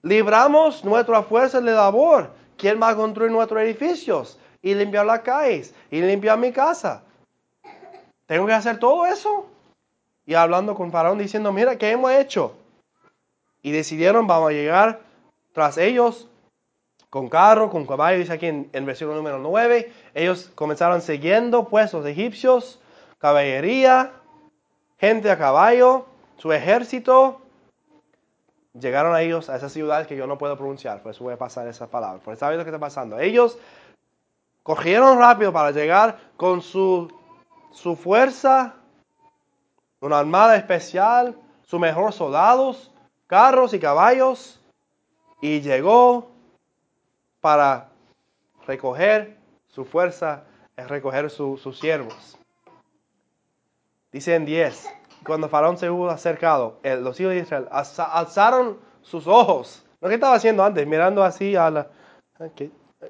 libramos 0.03 0.85
nuestras 0.85 1.27
fuerzas 1.27 1.63
de 1.63 1.73
labor. 1.73 2.31
¿Quién 2.57 2.81
va 2.81 2.89
a 2.89 2.97
construir 2.97 3.31
nuestros 3.31 3.61
edificios? 3.63 4.39
Y 4.63 4.75
limpiar 4.75 5.05
las 5.05 5.21
calles, 5.21 5.75
y 5.91 6.01
limpiar 6.01 6.39
mi 6.39 6.51
casa. 6.51 7.03
¿Tengo 8.27 8.47
que 8.47 8.55
hacer 8.55 8.79
todo 8.79 9.05
eso? 9.05 9.47
Y 10.25 10.35
hablando 10.35 10.75
con 10.75 10.91
Faraón 10.91 11.19
diciendo, 11.19 11.53
mira, 11.53 11.77
¿qué 11.77 11.91
hemos 11.91 12.11
hecho? 12.11 12.57
Y 13.61 13.73
decidieron, 13.73 14.27
vamos 14.27 14.49
a 14.49 14.53
llegar 14.53 15.01
tras 15.53 15.77
ellos 15.77 16.29
con 17.11 17.29
carro, 17.29 17.71
con 17.71 17.87
caballo, 17.87 18.19
dice 18.19 18.33
aquí 18.33 18.47
en, 18.47 18.71
el 18.73 18.85
versículo 18.85 19.17
número 19.17 19.39
9. 19.39 19.93
Ellos 20.15 20.51
comenzaron 20.55 21.03
siguiendo 21.03 21.69
pues 21.69 21.93
los 21.93 22.07
egipcios, 22.07 22.81
caballería, 23.25 24.13
gente 24.99 25.31
a 25.31 25.39
caballo, 25.39 26.05
su 26.37 26.53
ejército. 26.53 27.41
Llegaron 28.79 29.15
a 29.15 29.23
ellos, 29.23 29.49
a 29.49 29.57
esa 29.57 29.71
ciudad 29.71 30.07
que 30.07 30.15
yo 30.15 30.27
no 30.27 30.37
puedo 30.37 30.59
pronunciar, 30.59 31.03
por 31.03 31.13
eso 31.13 31.25
voy 31.25 31.33
a 31.33 31.39
pasar 31.39 31.67
esa 31.67 31.87
palabra. 31.87 32.23
Por 32.23 32.37
saber 32.37 32.59
lo 32.59 32.65
que 32.65 32.69
está 32.69 32.79
pasando. 32.79 33.19
Ellos 33.19 33.57
cogieron 34.63 35.19
rápido 35.19 35.55
para 35.55 35.71
llegar 35.71 36.19
con 36.37 36.61
su, 36.61 37.11
su 37.73 37.97
fuerza, 37.97 38.75
una 40.01 40.19
armada 40.19 40.57
especial, 40.57 41.35
sus 41.63 41.81
mejores 41.81 42.17
soldados, 42.17 42.93
carros 43.27 43.73
y 43.73 43.81
caballos, 43.81 44.61
y 45.41 45.63
llegó 45.63 46.31
para 47.41 47.89
recoger 48.67 49.39
su 49.69 49.87
fuerza, 49.87 50.45
es 50.77 50.87
recoger 50.89 51.31
sus 51.31 51.79
siervos. 51.79 52.37
Dice 54.15 54.37
en 54.37 54.45
10, 54.45 54.89
cuando 55.27 55.49
Faraón 55.49 55.77
se 55.77 55.91
hubo 55.91 56.09
acercado, 56.09 56.79
los 56.85 57.19
hijos 57.19 57.33
de 57.33 57.41
Israel 57.41 57.67
alzaron 57.73 58.79
sus 59.03 59.27
ojos. 59.27 59.85
Lo 60.01 60.09
que 60.09 60.15
estaba 60.15 60.37
haciendo 60.37 60.63
antes, 60.63 60.87
mirando 60.87 61.25
así 61.25 61.57
a 61.57 61.69
la... 61.69 61.89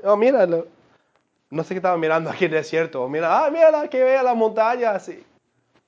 oh, 0.04 0.16
mira, 0.16 0.46
no 0.46 1.62
sé 1.62 1.74
qué 1.74 1.76
estaba 1.76 1.98
mirando 1.98 2.30
aquí 2.30 2.46
en 2.46 2.52
el 2.52 2.56
desierto. 2.56 3.06
Mira, 3.06 3.44
ah, 3.44 3.50
mira 3.50 3.86
que 3.88 4.02
vea 4.02 4.22
la 4.22 4.32
montaña 4.32 4.92
así. 4.92 5.22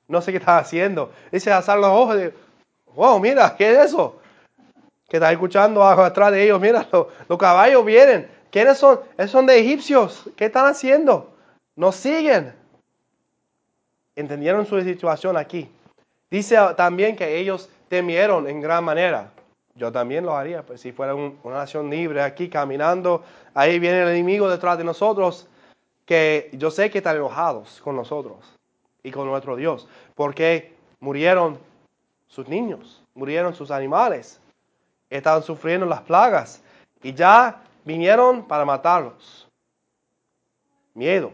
No 0.07 0.21
sé 0.21 0.33
qué 0.33 0.37
estaba 0.37 0.59
haciendo. 0.59 1.11
Dice 1.33 1.51
alzar 1.51 1.79
los 1.79 1.89
ojos. 1.89 2.19
Y, 2.21 2.93
wow, 2.95 3.19
mira, 3.19 3.57
¿qué 3.57 3.73
es 3.73 3.79
eso? 3.87 4.21
Que 5.09 5.17
está 5.17 5.33
escuchando 5.33 5.83
atrás 5.83 6.31
de 6.31 6.45
ellos. 6.45 6.61
Mira, 6.61 6.87
los 7.27 7.39
caballos 7.39 7.87
vienen. 7.87 8.29
¿Quiénes 8.51 8.77
son? 8.77 9.01
Esos 9.17 9.31
son 9.31 9.47
de 9.47 9.59
egipcios. 9.59 10.29
¿Qué 10.37 10.45
están 10.45 10.67
haciendo? 10.67 11.35
Nos 11.75 11.97
siguen. 11.97 12.66
Entendieron 14.17 14.67
su 14.67 14.81
situación 14.83 15.37
aquí. 15.37 15.69
Dice 16.31 16.57
también 16.77 17.15
que 17.15 17.39
ellos 17.39 17.69
temieron 17.89 18.49
en 18.49 18.61
gran 18.61 18.83
manera. 18.83 19.31
Yo 19.75 19.93
también 19.93 20.25
lo 20.25 20.35
haría, 20.35 20.63
pues 20.63 20.81
si 20.81 20.91
fuera 20.91 21.15
una 21.15 21.37
nación 21.45 21.91
libre 21.91 22.23
aquí 22.23 22.49
caminando, 22.49 23.23
ahí 23.53 23.79
viene 23.79 24.03
el 24.03 24.09
enemigo 24.09 24.49
detrás 24.49 24.79
de 24.79 24.85
nosotros, 24.85 25.47
que 26.07 26.49
yo 26.55 26.71
sé 26.71 26.91
que 26.91 26.99
están 26.99 27.17
enojados 27.17 27.81
con 27.83 27.95
nosotros 27.95 28.39
y 29.03 29.11
con 29.11 29.27
nuestro 29.27 29.55
Dios, 29.55 29.87
porque 30.15 30.75
murieron 30.99 31.59
sus 32.27 32.49
niños, 32.49 33.03
murieron 33.15 33.55
sus 33.55 33.71
animales, 33.71 34.41
estaban 35.11 35.43
sufriendo 35.43 35.85
las 35.85 36.01
plagas 36.01 36.63
y 37.03 37.13
ya 37.13 37.63
vinieron 37.85 38.47
para 38.49 38.65
matarlos. 38.65 39.47
Miedo. 40.95 41.31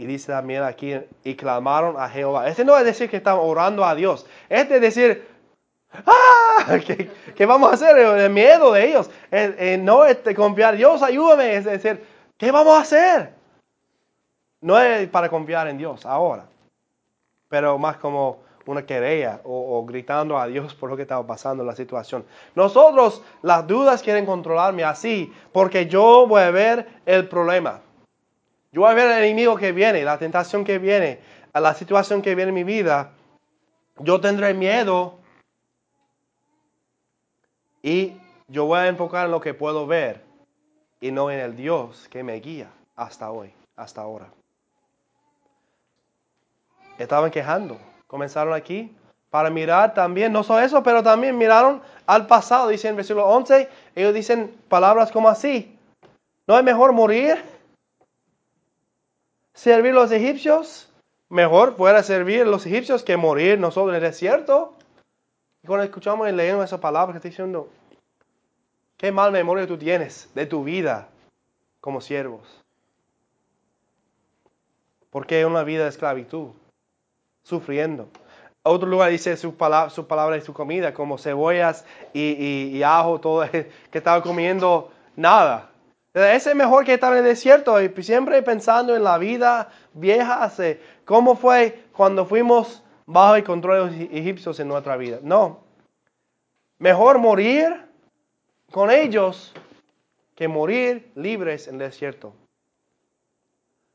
Y 0.00 0.06
dice 0.06 0.32
también 0.32 0.62
aquí, 0.62 0.98
y 1.24 1.34
clamaron 1.34 2.00
a 2.00 2.08
Jehová. 2.08 2.48
Este 2.48 2.64
no 2.64 2.74
es 2.78 2.86
decir 2.86 3.10
que 3.10 3.18
estaban 3.18 3.44
orando 3.44 3.84
a 3.84 3.94
Dios. 3.94 4.24
Este 4.48 4.76
es 4.76 4.80
decir, 4.80 5.28
¡ah! 5.92 6.78
¿Qué, 7.36 7.44
vamos 7.44 7.70
a 7.70 7.74
hacer? 7.74 7.98
El 7.98 8.30
miedo 8.30 8.72
de 8.72 8.88
ellos. 8.88 9.10
no 9.80 10.06
es 10.06 10.16
confiar, 10.34 10.78
Dios 10.78 11.02
ayúdame. 11.02 11.54
Es 11.54 11.66
decir, 11.66 12.02
¿qué 12.38 12.50
vamos 12.50 12.78
a 12.78 12.80
hacer? 12.80 13.34
No 14.62 14.80
es 14.80 15.06
para 15.10 15.28
confiar 15.28 15.68
en 15.68 15.76
Dios 15.76 16.06
ahora, 16.06 16.46
pero 17.50 17.76
más 17.76 17.98
como 17.98 18.38
una 18.64 18.86
querella 18.86 19.42
o, 19.44 19.84
gritando 19.84 20.38
a 20.38 20.46
Dios 20.46 20.74
por 20.74 20.88
lo 20.88 20.96
que 20.96 21.02
estaba 21.02 21.26
pasando 21.26 21.62
en 21.62 21.66
la 21.66 21.76
situación. 21.76 22.24
Nosotros, 22.54 23.22
las 23.42 23.66
dudas 23.66 24.02
quieren 24.02 24.24
controlarme 24.24 24.82
así, 24.82 25.30
porque 25.52 25.88
yo 25.88 26.26
voy 26.26 26.40
a 26.40 26.50
ver 26.50 26.88
el 27.04 27.28
problema. 27.28 27.82
Yo 28.72 28.82
voy 28.82 28.90
a 28.90 28.94
ver 28.94 29.10
el 29.10 29.24
enemigo 29.24 29.56
que 29.56 29.72
viene, 29.72 30.04
la 30.04 30.18
tentación 30.18 30.64
que 30.64 30.78
viene, 30.78 31.20
a 31.52 31.60
la 31.60 31.74
situación 31.74 32.22
que 32.22 32.34
viene 32.34 32.50
en 32.50 32.54
mi 32.54 32.64
vida. 32.64 33.12
Yo 33.98 34.20
tendré 34.20 34.54
miedo 34.54 35.18
y 37.82 38.16
yo 38.48 38.66
voy 38.66 38.78
a 38.78 38.86
enfocar 38.86 39.26
en 39.26 39.32
lo 39.32 39.40
que 39.40 39.54
puedo 39.54 39.86
ver 39.86 40.22
y 41.00 41.10
no 41.10 41.30
en 41.30 41.40
el 41.40 41.56
Dios 41.56 42.08
que 42.08 42.22
me 42.22 42.34
guía 42.34 42.70
hasta 42.94 43.30
hoy, 43.30 43.52
hasta 43.76 44.02
ahora. 44.02 44.28
Estaban 46.98 47.30
quejando 47.30 47.78
comenzaron 48.10 48.52
aquí 48.52 48.92
para 49.30 49.50
mirar 49.50 49.94
también, 49.94 50.32
no 50.32 50.42
solo 50.42 50.60
eso, 50.60 50.82
pero 50.82 51.02
también 51.02 51.38
miraron 51.38 51.80
al 52.06 52.26
pasado, 52.26 52.68
dice 52.68 52.88
en 52.88 52.96
versículo 52.96 53.26
11, 53.28 53.68
ellos 53.94 54.12
dicen 54.12 54.52
palabras 54.68 55.12
como 55.12 55.28
así, 55.28 55.78
¿no 56.48 56.58
es 56.58 56.64
mejor 56.64 56.92
morir? 56.92 57.40
¿Servir 59.60 59.92
los 59.92 60.10
egipcios? 60.10 60.88
Mejor 61.28 61.76
fuera 61.76 62.02
servir 62.02 62.46
los 62.46 62.64
egipcios 62.64 63.02
que 63.02 63.18
morir 63.18 63.60
nosotros 63.60 63.90
en 63.90 63.96
el 63.96 64.10
desierto. 64.10 64.72
Y 65.62 65.66
cuando 65.66 65.84
escuchamos 65.84 66.26
y 66.26 66.32
leemos 66.32 66.64
esa 66.64 66.80
palabra 66.80 67.12
que 67.12 67.18
está 67.18 67.28
diciendo, 67.28 67.68
qué 68.96 69.12
mal 69.12 69.32
memoria 69.32 69.66
tú 69.66 69.76
tienes 69.76 70.30
de 70.34 70.46
tu 70.46 70.64
vida 70.64 71.08
como 71.82 72.00
siervos. 72.00 72.62
Porque 75.10 75.44
una 75.44 75.62
vida 75.62 75.82
de 75.82 75.90
esclavitud 75.90 76.52
sufriendo. 77.42 78.08
Otro 78.62 78.88
lugar 78.88 79.10
dice 79.10 79.36
sus 79.36 79.52
palabras 79.52 79.92
su 79.92 80.06
palabra 80.06 80.38
y 80.38 80.40
su 80.40 80.54
comida, 80.54 80.94
como 80.94 81.18
cebollas 81.18 81.84
y, 82.14 82.82
ajo, 82.82 83.20
todo 83.20 83.44
que 83.50 83.68
estaba 83.92 84.22
comiendo 84.22 84.90
nada. 85.16 85.69
Es 86.12 86.52
mejor 86.56 86.84
que 86.84 86.94
estar 86.94 87.12
en 87.12 87.18
el 87.18 87.24
desierto 87.24 87.80
y 87.80 87.90
siempre 88.02 88.42
pensando 88.42 88.96
en 88.96 89.04
la 89.04 89.16
vida 89.18 89.70
vieja, 89.92 90.50
cómo 91.04 91.36
fue 91.36 91.84
cuando 91.92 92.26
fuimos 92.26 92.82
bajo 93.06 93.36
el 93.36 93.44
control 93.44 93.90
de 93.90 93.98
los 93.98 94.10
egipcios 94.12 94.58
en 94.58 94.68
nuestra 94.68 94.96
vida. 94.96 95.18
No, 95.22 95.60
mejor 96.78 97.18
morir 97.18 97.86
con 98.72 98.90
ellos 98.90 99.52
que 100.34 100.48
morir 100.48 101.12
libres 101.14 101.68
en 101.68 101.74
el 101.74 101.90
desierto. 101.90 102.32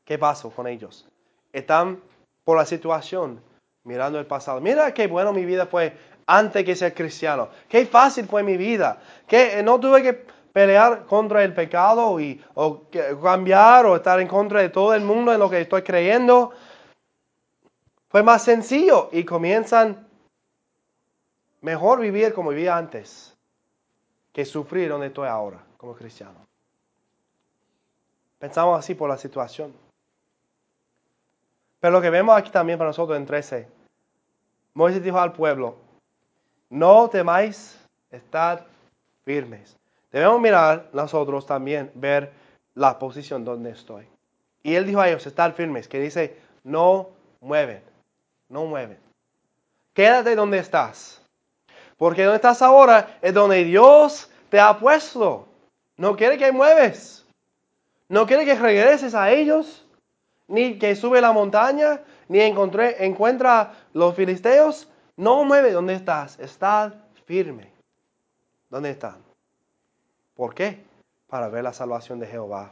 ¿Qué 0.06 0.18
pasó 0.18 0.52
con 0.52 0.68
ellos? 0.68 1.06
Están 1.52 2.00
por 2.46 2.58
la 2.58 2.66
situación, 2.66 3.42
mirando 3.84 4.20
el 4.20 4.26
pasado. 4.26 4.62
Mira 4.62 4.94
qué 4.94 5.08
bueno 5.08 5.34
mi 5.34 5.44
vida 5.44 5.66
fue 5.66 5.98
antes 6.28 6.64
que 6.64 6.76
ser 6.76 6.94
cristiano. 6.94 7.50
Qué 7.68 7.86
fácil 7.86 8.26
fue 8.26 8.44
mi 8.44 8.56
vida. 8.56 9.02
Que 9.28 9.64
no 9.64 9.80
tuve 9.80 10.04
que 10.04 10.35
pelear 10.56 11.06
contra 11.06 11.44
el 11.44 11.54
pecado 11.54 12.18
y 12.18 12.42
o 12.54 12.84
cambiar 13.22 13.86
o 13.88 13.98
estar 13.98 14.22
en 14.22 14.28
contra 14.30 14.62
de 14.62 14.70
todo 14.70 14.94
el 14.94 15.04
mundo 15.04 15.34
en 15.34 15.40
lo 15.40 15.50
que 15.50 15.60
estoy 15.60 15.82
creyendo. 15.82 16.54
Fue 18.08 18.24
más 18.24 18.44
sencillo 18.44 19.10
y 19.12 19.26
comienzan 19.26 20.08
mejor 21.60 22.00
vivir 22.00 22.34
como 22.34 22.52
vivía 22.52 22.78
antes 22.78 23.36
que 24.32 24.46
sufrir 24.46 24.88
donde 24.88 25.08
estoy 25.08 25.28
ahora 25.28 25.62
como 25.76 25.94
cristiano. 25.94 26.40
Pensamos 28.40 28.80
así 28.80 28.96
por 28.96 29.10
la 29.10 29.18
situación. 29.18 29.74
Pero 31.82 31.92
lo 31.92 32.02
que 32.02 32.10
vemos 32.10 32.34
aquí 32.38 32.50
también 32.50 32.80
para 32.80 32.92
nosotros 32.92 33.18
en 33.18 33.26
13, 33.26 33.68
Moisés 34.74 35.04
dijo 35.04 35.20
al 35.20 35.34
pueblo, 35.34 35.76
no 36.70 37.10
temáis, 37.10 37.78
estad 38.10 38.62
firmes. 39.26 39.76
Debemos 40.16 40.40
mirar 40.40 40.88
nosotros 40.94 41.46
también, 41.46 41.92
ver 41.94 42.32
la 42.74 42.98
posición 42.98 43.44
donde 43.44 43.72
estoy. 43.72 44.08
Y 44.64 44.76
él 44.76 44.86
dijo 44.86 45.02
a 45.02 45.10
ellos, 45.10 45.28
estad 45.28 45.54
firmes, 45.56 45.90
que 45.90 46.00
dice, 46.00 46.38
no 46.64 47.10
mueven, 47.42 47.84
no 48.48 48.64
mueven. 48.64 48.98
Quédate 49.94 50.38
donde 50.38 50.60
estás. 50.60 51.22
Porque 51.98 52.24
donde 52.24 52.38
estás 52.38 52.62
ahora 52.62 53.18
es 53.22 53.34
donde 53.34 53.66
Dios 53.66 54.32
te 54.50 54.58
ha 54.58 54.80
puesto. 54.80 55.50
No 55.98 56.16
quiere 56.16 56.38
que 56.38 56.50
mueves. 56.54 57.26
No 58.08 58.26
quiere 58.26 58.46
que 58.46 58.56
regreses 58.56 59.16
a 59.16 59.32
ellos 59.32 59.86
ni 60.48 60.80
que 60.80 60.96
sube 60.96 61.20
la 61.20 61.34
montaña, 61.34 62.00
ni 62.30 62.40
encontré, 62.40 63.06
encuentra 63.06 63.74
los 63.92 64.16
filisteos. 64.16 64.88
No 65.18 65.44
mueve 65.44 65.74
donde 65.74 65.96
estás, 65.96 66.40
estás 66.40 66.94
firme. 67.26 67.70
¿Dónde 68.70 68.92
están? 68.92 69.25
¿Por 70.36 70.54
qué? 70.54 70.84
Para 71.28 71.50
ver 71.50 71.64
la 71.64 71.74
salvación 71.74 72.20
de 72.20 72.28
Jehová. 72.28 72.72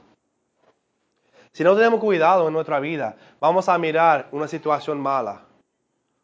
Si 1.52 1.64
no 1.64 1.76
tenemos 1.76 2.00
cuidado 2.00 2.48
en 2.48 2.54
nuestra 2.54 2.80
vida, 2.80 3.16
vamos 3.40 3.70
a 3.70 3.78
mirar 3.78 4.28
una 4.32 4.48
situación 4.48 5.00
mala 5.00 5.46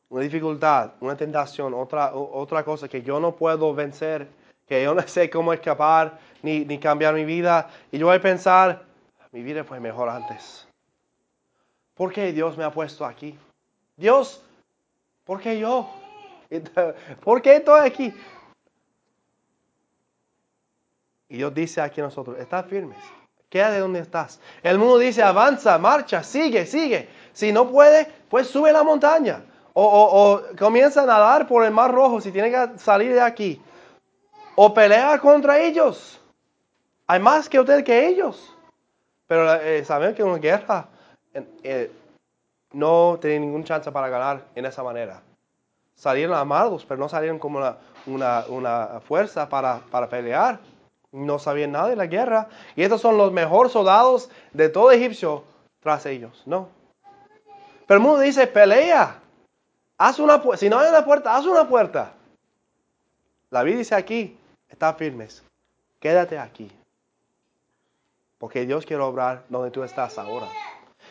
una 0.09 0.23
dificultad, 0.23 0.91
una 1.01 1.15
tentación, 1.15 1.73
otra, 1.73 2.13
otra 2.13 2.63
cosa 2.63 2.87
que 2.87 3.01
yo 3.01 3.19
no 3.19 3.35
puedo 3.35 3.73
vencer, 3.73 4.27
que 4.67 4.83
yo 4.83 4.93
no 4.93 5.01
sé 5.07 5.29
cómo 5.29 5.53
escapar 5.53 6.19
ni, 6.41 6.65
ni 6.65 6.79
cambiar 6.79 7.13
mi 7.13 7.25
vida, 7.25 7.69
y 7.91 7.99
yo 7.99 8.07
voy 8.07 8.17
a 8.17 8.21
pensar, 8.21 8.83
mi 9.31 9.43
vida 9.43 9.63
fue 9.63 9.79
mejor 9.79 10.09
antes. 10.09 10.67
¿Por 11.93 12.11
qué 12.11 12.31
Dios 12.31 12.57
me 12.57 12.63
ha 12.63 12.71
puesto 12.71 13.05
aquí? 13.05 13.37
Dios, 13.95 14.43
¿por 15.25 15.39
qué 15.41 15.59
yo? 15.59 15.89
¿Por 17.23 17.41
qué 17.41 17.57
estoy 17.57 17.81
aquí? 17.85 18.13
Y 21.29 21.37
Dios 21.37 21.53
dice 21.53 21.79
aquí 21.79 22.01
a 22.01 22.05
nosotros, 22.05 22.39
estás 22.39 22.65
firmes, 22.65 22.97
queda 23.49 23.69
de 23.69 23.79
donde 23.79 23.99
estás. 23.99 24.41
El 24.63 24.79
mundo 24.79 24.97
dice, 24.97 25.21
avanza, 25.21 25.77
marcha, 25.77 26.23
sigue, 26.23 26.65
sigue. 26.65 27.07
Si 27.33 27.51
no 27.51 27.69
puede, 27.69 28.07
pues 28.27 28.47
sube 28.47 28.71
la 28.73 28.83
montaña. 28.83 29.43
O, 29.73 30.41
comienza 30.57 31.03
a 31.03 31.05
nadar 31.05 31.47
por 31.47 31.63
el 31.63 31.71
mar 31.71 31.91
rojo 31.91 32.19
si 32.19 32.31
tiene 32.31 32.49
que 32.49 32.79
salir 32.79 33.13
de 33.13 33.21
aquí. 33.21 33.61
O 34.55 34.73
pelea 34.73 35.19
contra 35.19 35.59
ellos. 35.59 36.19
Hay 37.05 37.19
más 37.19 37.47
que 37.47 37.59
usted 37.59 37.83
que 37.83 38.07
ellos. 38.07 38.53
Pero 39.27 39.53
eh, 39.53 39.85
saben 39.85 40.15
que 40.15 40.23
una 40.23 40.39
guerra 40.39 40.87
eh, 41.63 41.91
no 42.73 43.19
tiene 43.21 43.41
ninguna 43.41 43.63
chance 43.63 43.91
para 43.91 44.09
ganar 44.09 44.45
en 44.55 44.65
esa 44.65 44.81
manera. 44.81 45.21
Salieron 45.93 46.35
amados, 46.35 46.85
pero 46.85 46.99
no 46.99 47.07
salieron 47.07 47.37
como 47.37 47.59
una, 48.07 48.99
fuerza 49.01 49.47
para 49.47 50.09
pelear 50.09 50.59
no 51.11 51.39
sabían 51.39 51.71
nada 51.71 51.89
de 51.89 51.95
la 51.95 52.07
guerra. 52.07 52.49
Y 52.75 52.83
estos 52.83 53.01
son 53.01 53.17
los 53.17 53.31
mejores 53.31 53.71
soldados 53.71 54.29
de 54.53 54.69
todo 54.69 54.91
Egipcio 54.91 55.43
tras 55.79 56.05
ellos. 56.05 56.43
No. 56.45 56.69
Pero 57.87 57.99
el 57.99 58.03
mundo 58.03 58.19
dice, 58.19 58.47
pelea. 58.47 59.21
Haz 59.97 60.19
una 60.19 60.41
Si 60.55 60.69
no 60.69 60.79
hay 60.79 60.89
una 60.89 61.03
puerta, 61.03 61.35
haz 61.35 61.45
una 61.45 61.67
puerta. 61.67 62.13
La 63.49 63.63
Biblia 63.63 63.79
dice 63.79 63.95
aquí, 63.95 64.37
está 64.69 64.93
firmes. 64.93 65.43
Quédate 65.99 66.37
aquí. 66.37 66.71
Porque 68.37 68.65
Dios 68.65 68.85
quiere 68.85 69.03
obrar 69.03 69.43
donde 69.49 69.71
tú 69.71 69.83
estás 69.83 70.17
ahora. 70.17 70.47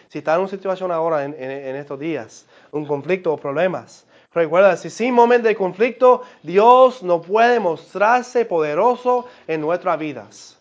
Si 0.09 0.19
estás 0.19 0.37
en 0.37 0.41
una 0.41 0.49
situación 0.49 0.91
ahora, 0.91 1.25
en, 1.25 1.35
en 1.35 1.77
estos 1.77 1.99
días, 1.99 2.47
un 2.71 2.87
conflicto 2.87 3.33
o 3.33 3.37
problemas, 3.37 4.07
Recuerda, 4.33 4.77
si 4.77 4.91
sin 4.91 5.15
momento 5.15 5.49
de 5.49 5.57
conflicto, 5.57 6.23
Dios 6.43 7.03
no 7.03 7.23
puede 7.23 7.61
mostrarse 7.61 8.45
poderoso 8.45 9.27
en 9.47 9.61
nuestras 9.61 9.99
vidas. 9.99 10.59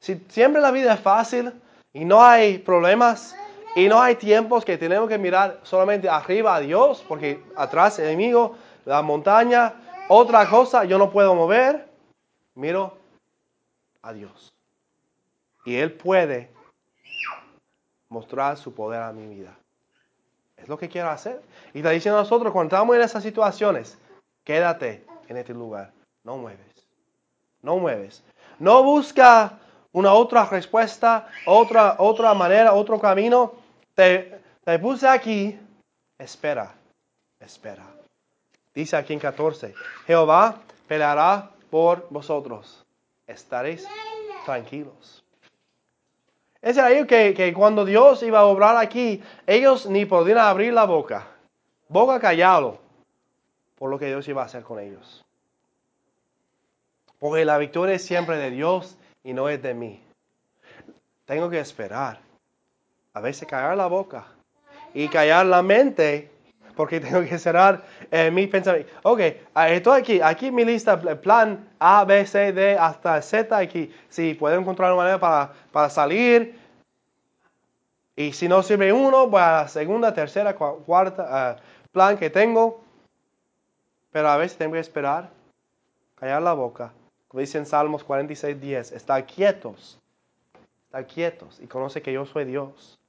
Si 0.00 0.16
siempre 0.28 0.60
la 0.60 0.70
vida 0.70 0.94
es 0.94 1.00
fácil 1.00 1.52
y 1.92 2.04
no 2.04 2.22
hay 2.22 2.58
problemas 2.58 3.36
y 3.76 3.86
no 3.86 4.00
hay 4.00 4.16
tiempos 4.16 4.64
que 4.64 4.76
tenemos 4.76 5.08
que 5.08 5.18
mirar 5.18 5.60
solamente 5.62 6.08
arriba 6.08 6.56
a 6.56 6.60
Dios, 6.60 7.04
porque 7.06 7.42
atrás 7.54 7.98
el 8.00 8.06
enemigo, 8.06 8.56
la 8.84 9.02
montaña, 9.02 9.74
otra 10.08 10.48
cosa 10.48 10.84
yo 10.84 10.98
no 10.98 11.10
puedo 11.10 11.34
mover, 11.34 11.88
miro 12.54 12.98
a 14.02 14.12
Dios. 14.12 14.52
Y 15.64 15.76
Él 15.76 15.92
puede 15.92 16.50
mostrar 18.08 18.56
su 18.56 18.74
poder 18.74 19.02
a 19.02 19.12
mi 19.12 19.28
vida. 19.28 19.59
Es 20.62 20.68
lo 20.68 20.78
que 20.78 20.88
quiero 20.88 21.10
hacer. 21.10 21.40
Y 21.74 21.78
está 21.78 21.90
diciendo 21.90 22.18
a 22.18 22.22
nosotros, 22.22 22.52
cuando 22.52 22.74
estamos 22.74 22.96
en 22.96 23.02
esas 23.02 23.22
situaciones, 23.22 23.98
quédate 24.44 25.04
en 25.28 25.36
este 25.36 25.54
lugar. 25.54 25.92
No 26.24 26.36
mueves. 26.36 26.86
No 27.62 27.76
mueves. 27.78 28.22
No 28.58 28.82
busca 28.82 29.58
una 29.92 30.12
otra 30.12 30.44
respuesta, 30.46 31.28
otra, 31.46 31.96
otra 31.98 32.34
manera, 32.34 32.74
otro 32.74 33.00
camino. 33.00 33.54
Te, 33.94 34.40
te 34.64 34.78
puse 34.78 35.08
aquí. 35.08 35.58
Espera. 36.18 36.74
Espera. 37.38 37.86
Dice 38.74 38.96
aquí 38.96 39.12
en 39.12 39.18
14. 39.18 39.74
Jehová 40.06 40.60
peleará 40.86 41.50
por 41.70 42.06
vosotros. 42.10 42.84
Estaréis 43.26 43.86
tranquilos. 44.44 45.24
Es 46.62 46.76
ahí 46.76 47.06
que, 47.06 47.32
que 47.34 47.52
cuando 47.54 47.84
Dios 47.84 48.22
iba 48.22 48.40
a 48.40 48.44
obrar 48.44 48.76
aquí, 48.76 49.22
ellos 49.46 49.86
ni 49.86 50.04
podían 50.04 50.38
abrir 50.38 50.72
la 50.72 50.84
boca, 50.84 51.26
boca 51.88 52.20
callado, 52.20 52.78
por 53.76 53.90
lo 53.90 53.98
que 53.98 54.06
Dios 54.06 54.28
iba 54.28 54.42
a 54.42 54.46
hacer 54.46 54.62
con 54.62 54.78
ellos. 54.78 55.24
Porque 57.18 57.44
la 57.44 57.58
victoria 57.58 57.94
es 57.94 58.04
siempre 58.04 58.36
de 58.36 58.50
Dios 58.50 58.96
y 59.24 59.32
no 59.32 59.48
es 59.48 59.62
de 59.62 59.74
mí. 59.74 60.02
Tengo 61.24 61.48
que 61.48 61.60
esperar. 61.60 62.20
A 63.12 63.20
veces 63.20 63.48
callar 63.48 63.76
la 63.76 63.86
boca 63.86 64.26
y 64.94 65.08
callar 65.08 65.46
la 65.46 65.62
mente 65.62 66.30
porque 66.80 66.98
tengo 66.98 67.20
que 67.28 67.38
cerrar 67.38 67.84
eh, 68.10 68.30
mi 68.30 68.46
pensamiento. 68.46 68.90
Ok, 69.02 69.20
ah, 69.52 69.68
estoy 69.68 70.00
aquí, 70.00 70.20
aquí 70.22 70.50
mi 70.50 70.64
lista, 70.64 70.98
plan 71.20 71.68
A, 71.78 72.06
B, 72.06 72.24
C, 72.24 72.54
D 72.54 72.78
hasta 72.78 73.20
Z, 73.20 73.54
aquí. 73.54 73.92
Si 74.08 74.32
puedo 74.32 74.58
encontrar 74.58 74.90
una 74.90 74.96
manera 74.96 75.20
para, 75.20 75.52
para 75.72 75.90
salir. 75.90 76.58
Y 78.16 78.32
si 78.32 78.48
no 78.48 78.62
sirve 78.62 78.94
uno, 78.94 79.26
voy 79.26 79.42
a 79.42 79.52
la 79.52 79.68
segunda, 79.68 80.14
tercera, 80.14 80.54
cuarta 80.54 81.26
ah, 81.28 81.56
plan 81.92 82.16
que 82.16 82.30
tengo. 82.30 82.82
Pero 84.10 84.30
a 84.30 84.38
veces 84.38 84.56
tengo 84.56 84.72
que 84.72 84.80
esperar, 84.80 85.28
callar 86.14 86.40
la 86.40 86.54
boca. 86.54 86.94
Como 87.28 87.42
dice 87.42 87.58
en 87.58 87.66
Salmos 87.66 88.04
46, 88.04 88.58
10, 88.58 88.92
estar 88.92 89.26
quietos, 89.26 90.00
estar 90.86 91.06
quietos 91.06 91.60
y 91.60 91.66
conoce 91.66 92.00
que 92.00 92.14
yo 92.14 92.24
soy 92.24 92.46
Dios. 92.46 92.99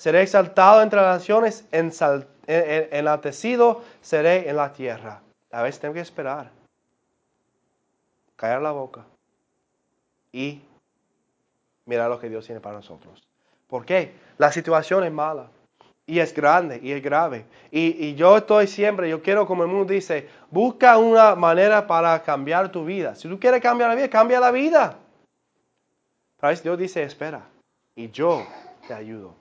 Seré 0.00 0.22
exaltado 0.22 0.80
entre 0.80 0.98
las 0.98 1.18
naciones, 1.18 1.66
enaltecido 2.46 3.82
seré 4.00 4.48
en 4.48 4.56
la 4.56 4.72
tierra. 4.72 5.20
A 5.52 5.60
veces 5.60 5.78
tengo 5.78 5.92
que 5.92 6.00
esperar, 6.00 6.50
callar 8.34 8.62
la 8.62 8.70
boca 8.70 9.04
y 10.32 10.62
mirar 11.84 12.08
lo 12.08 12.18
que 12.18 12.30
Dios 12.30 12.46
tiene 12.46 12.62
para 12.62 12.76
nosotros. 12.76 13.22
¿Por 13.68 13.84
qué? 13.84 14.14
La 14.38 14.50
situación 14.50 15.04
es 15.04 15.12
mala 15.12 15.50
y 16.06 16.20
es 16.20 16.32
grande 16.32 16.80
y 16.82 16.92
es 16.92 17.02
grave. 17.02 17.44
Y, 17.70 18.14
yo 18.14 18.38
estoy 18.38 18.68
siempre, 18.68 19.10
yo 19.10 19.22
quiero, 19.22 19.46
como 19.46 19.64
el 19.64 19.68
mundo 19.68 19.92
dice, 19.92 20.30
busca 20.50 20.96
una 20.96 21.34
manera 21.34 21.86
para 21.86 22.22
cambiar 22.22 22.72
tu 22.72 22.86
vida. 22.86 23.14
Si 23.16 23.28
tú 23.28 23.38
quieres 23.38 23.60
cambiar 23.60 23.90
la 23.90 23.96
vida, 23.96 24.08
cambia 24.08 24.40
la 24.40 24.50
vida. 24.50 24.96
Pero 26.40 26.56
Dios 26.56 26.78
dice, 26.78 27.02
espera, 27.02 27.42
y 27.94 28.10
yo 28.10 28.46
te 28.88 28.94
ayudo 28.94 29.39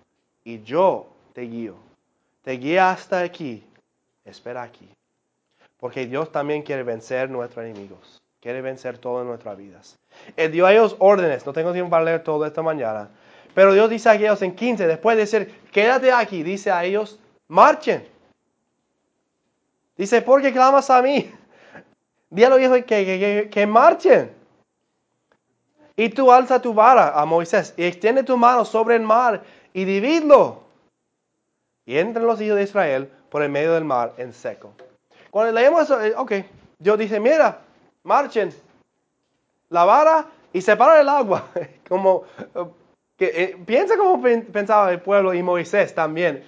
y 0.49 0.63
yo 0.63 1.05
te 1.33 1.41
guío. 1.41 1.75
Te 2.41 2.53
guía 2.53 2.89
hasta 2.89 3.19
aquí. 3.19 3.63
Espera 4.25 4.63
aquí. 4.63 4.89
Porque 5.79 6.07
Dios 6.07 6.31
también 6.31 6.63
quiere 6.63 6.81
vencer 6.81 7.29
nuestros 7.29 7.63
enemigos. 7.65 8.19
Quiere 8.41 8.61
vencer 8.61 8.97
todo 8.97 9.21
en 9.21 9.27
nuestras 9.27 9.55
vidas. 9.55 9.99
Él 10.35 10.51
dio 10.51 10.65
a 10.65 10.71
ellos 10.73 10.95
órdenes. 10.97 11.45
No 11.45 11.53
tengo 11.53 11.71
tiempo 11.71 11.91
para 11.91 12.03
leer 12.03 12.23
todo 12.23 12.45
esta 12.47 12.63
mañana. 12.63 13.09
Pero 13.53 13.73
Dios 13.73 13.91
dice 13.91 14.09
a 14.09 14.15
ellos 14.15 14.41
en 14.41 14.55
15, 14.55 14.87
después 14.87 15.17
de 15.17 15.21
decir, 15.21 15.61
quédate 15.71 16.11
aquí, 16.11 16.41
dice 16.41 16.71
a 16.71 16.83
ellos, 16.83 17.19
marchen. 17.47 18.07
Dice, 19.97 20.21
¿por 20.23 20.41
qué 20.41 20.51
clamas 20.51 20.89
a 20.89 21.01
mí? 21.01 21.31
Dile 22.31 22.47
a 22.47 22.49
los 22.49 22.61
hijos 22.61 22.77
que, 22.77 22.85
que, 22.85 23.49
que 23.51 23.67
marchen. 23.67 24.31
Y 25.99 26.07
tú 26.07 26.31
alza 26.31 26.61
tu 26.61 26.73
vara 26.73 27.19
a 27.19 27.25
Moisés 27.25 27.73
y 27.75 27.83
extiende 27.83 28.23
tu 28.23 28.37
mano 28.37 28.63
sobre 28.63 28.95
el 28.95 29.01
mar 29.01 29.43
y 29.73 29.83
dividlo. 29.83 30.61
Y 31.85 31.97
entran 31.97 32.25
los 32.25 32.39
hijos 32.39 32.55
de 32.55 32.63
Israel 32.63 33.11
por 33.29 33.43
el 33.43 33.49
medio 33.49 33.73
del 33.73 33.83
mar 33.83 34.13
en 34.15 34.31
seco. 34.31 34.71
Cuando 35.29 35.51
leemos 35.51 35.83
eso, 35.83 36.01
eh, 36.01 36.13
ok, 36.15 36.31
Dios 36.77 36.97
dice, 36.97 37.19
mira, 37.19 37.59
marchen 38.03 38.53
la 39.67 39.83
vara 39.83 40.25
y 40.53 40.61
separa 40.61 41.01
el 41.01 41.09
agua. 41.09 41.49
como, 41.89 42.23
que, 43.17 43.25
eh, 43.35 43.57
piensa 43.65 43.97
como 43.97 44.21
pensaba 44.21 44.93
el 44.93 45.01
pueblo 45.01 45.33
y 45.33 45.43
Moisés 45.43 45.93
también. 45.93 46.45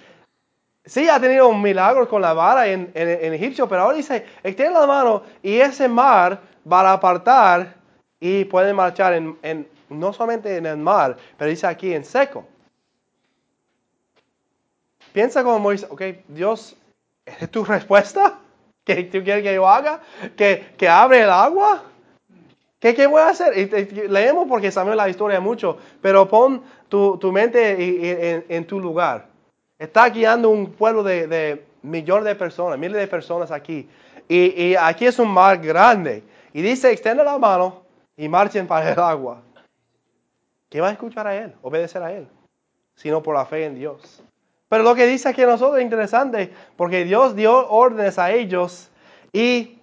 Sí, 0.86 1.10
ha 1.10 1.20
tenido 1.20 1.46
un 1.48 1.60
milagro 1.60 2.08
con 2.08 2.22
la 2.22 2.32
vara 2.32 2.68
en, 2.68 2.90
en, 2.94 3.34
Egipcio, 3.34 3.68
pero 3.68 3.82
ahora 3.82 3.98
dice, 3.98 4.24
extiende 4.42 4.80
la 4.80 4.86
mano 4.86 5.24
y 5.42 5.56
ese 5.56 5.90
mar 5.90 6.40
va 6.66 6.80
a 6.88 6.94
apartar 6.94 7.81
y 8.24 8.44
pueden 8.44 8.76
marchar 8.76 9.14
en, 9.14 9.36
en, 9.42 9.68
no 9.88 10.12
solamente 10.12 10.56
en 10.56 10.64
el 10.64 10.76
mar, 10.76 11.16
pero 11.36 11.50
dice 11.50 11.66
aquí 11.66 11.92
en 11.92 12.04
seco. 12.04 12.46
Piensa 15.12 15.42
como 15.42 15.58
Moisés, 15.58 15.88
ok, 15.90 16.02
Dios, 16.28 16.76
¿es 17.26 17.50
tu 17.50 17.64
respuesta? 17.64 18.38
¿Que 18.84 19.02
tú 19.02 19.24
quieres 19.24 19.42
que 19.42 19.52
yo 19.52 19.68
haga? 19.68 20.00
¿Que, 20.36 20.68
que 20.78 20.88
abre 20.88 21.22
el 21.22 21.30
agua? 21.30 21.82
¿Qué, 22.78 22.94
¿Qué, 22.94 23.08
voy 23.08 23.22
a 23.22 23.30
hacer? 23.30 24.08
Leemos 24.08 24.46
porque 24.48 24.70
sabemos 24.70 24.96
la 24.96 25.08
historia 25.08 25.40
mucho, 25.40 25.78
pero 26.00 26.28
pon 26.28 26.62
tu, 26.88 27.18
tu 27.18 27.32
mente 27.32 27.72
en, 27.72 28.44
en, 28.48 28.66
tu 28.68 28.78
lugar. 28.78 29.26
Está 29.80 30.08
guiando 30.10 30.48
un 30.48 30.70
pueblo 30.70 31.02
de, 31.02 31.26
de, 31.26 31.64
millones 31.82 32.24
de 32.24 32.36
personas, 32.36 32.78
miles 32.78 33.00
de 33.00 33.08
personas 33.08 33.50
aquí. 33.50 33.88
Y, 34.28 34.62
y, 34.62 34.76
aquí 34.76 35.06
es 35.06 35.18
un 35.18 35.28
mar 35.28 35.58
grande. 35.58 36.22
Y 36.52 36.62
dice, 36.62 36.92
extiende 36.92 37.24
la 37.24 37.36
mano 37.38 37.81
y 38.22 38.28
marchen 38.28 38.68
para 38.68 38.92
el 38.92 39.00
agua. 39.00 39.42
¿Qué 40.70 40.80
va 40.80 40.90
a 40.90 40.92
escuchar 40.92 41.26
a 41.26 41.34
él? 41.34 41.52
Obedecer 41.60 42.04
a 42.04 42.12
él. 42.12 42.28
Sino 42.94 43.20
por 43.20 43.34
la 43.34 43.44
fe 43.44 43.64
en 43.64 43.74
Dios. 43.74 44.22
Pero 44.68 44.84
lo 44.84 44.94
que 44.94 45.06
dice 45.06 45.28
aquí 45.28 45.42
a 45.42 45.46
nosotros 45.46 45.78
es 45.78 45.82
interesante, 45.82 46.54
porque 46.76 47.02
Dios 47.02 47.34
dio 47.34 47.68
órdenes 47.68 48.20
a 48.20 48.30
ellos 48.30 48.92
y 49.32 49.80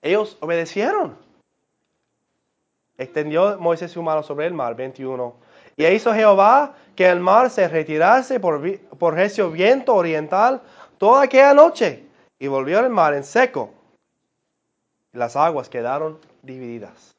ellos 0.00 0.36
obedecieron. 0.38 1.16
Extendió 2.96 3.58
Moisés 3.58 3.90
su 3.90 4.00
mano 4.00 4.22
sobre 4.22 4.46
el 4.46 4.54
mar, 4.54 4.76
21. 4.76 5.34
Y 5.76 5.84
hizo 5.84 6.14
Jehová 6.14 6.76
que 6.94 7.08
el 7.08 7.18
mar 7.18 7.50
se 7.50 7.66
retirase 7.66 8.38
por, 8.38 8.78
por 8.98 9.14
recio 9.14 9.50
viento 9.50 9.96
oriental 9.96 10.62
toda 10.96 11.22
aquella 11.22 11.54
noche. 11.54 12.06
Y 12.38 12.46
volvió 12.46 12.78
el 12.78 12.88
mar 12.88 13.14
en 13.14 13.24
seco. 13.24 13.77
Las 15.12 15.36
aguas 15.36 15.68
quedaron 15.68 16.18
divididas. 16.42 17.16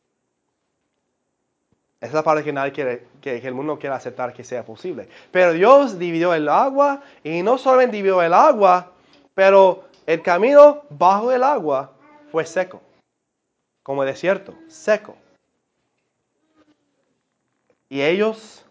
Esa 1.99 2.07
es 2.07 2.13
la 2.13 2.23
parte 2.23 2.45
que 2.45 2.53
nadie 2.53 2.71
quiere, 2.71 3.07
que, 3.19 3.37
el 3.37 3.53
mundo 3.53 3.77
quiere 3.77 3.95
aceptar 3.95 4.33
que 4.33 4.45
sea 4.45 4.63
posible. 4.63 5.09
Pero 5.31 5.51
Dios 5.51 5.99
dividió 5.99 6.33
el 6.33 6.47
agua 6.47 7.01
y 7.23 7.41
no 7.43 7.57
solamente 7.57 7.97
dividió 7.97 8.21
el 8.21 8.33
agua, 8.33 8.93
pero 9.33 9.83
el 10.05 10.21
camino 10.21 10.83
bajo 10.89 11.31
el 11.31 11.43
agua 11.43 11.91
fue 12.31 12.45
seco, 12.45 12.81
como 13.83 14.05
desierto, 14.05 14.53
seco. 14.69 15.15
Y 17.89 18.01
ellos 18.01 18.63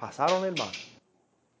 pasaron 0.00 0.44
el 0.44 0.52
mar. 0.58 0.91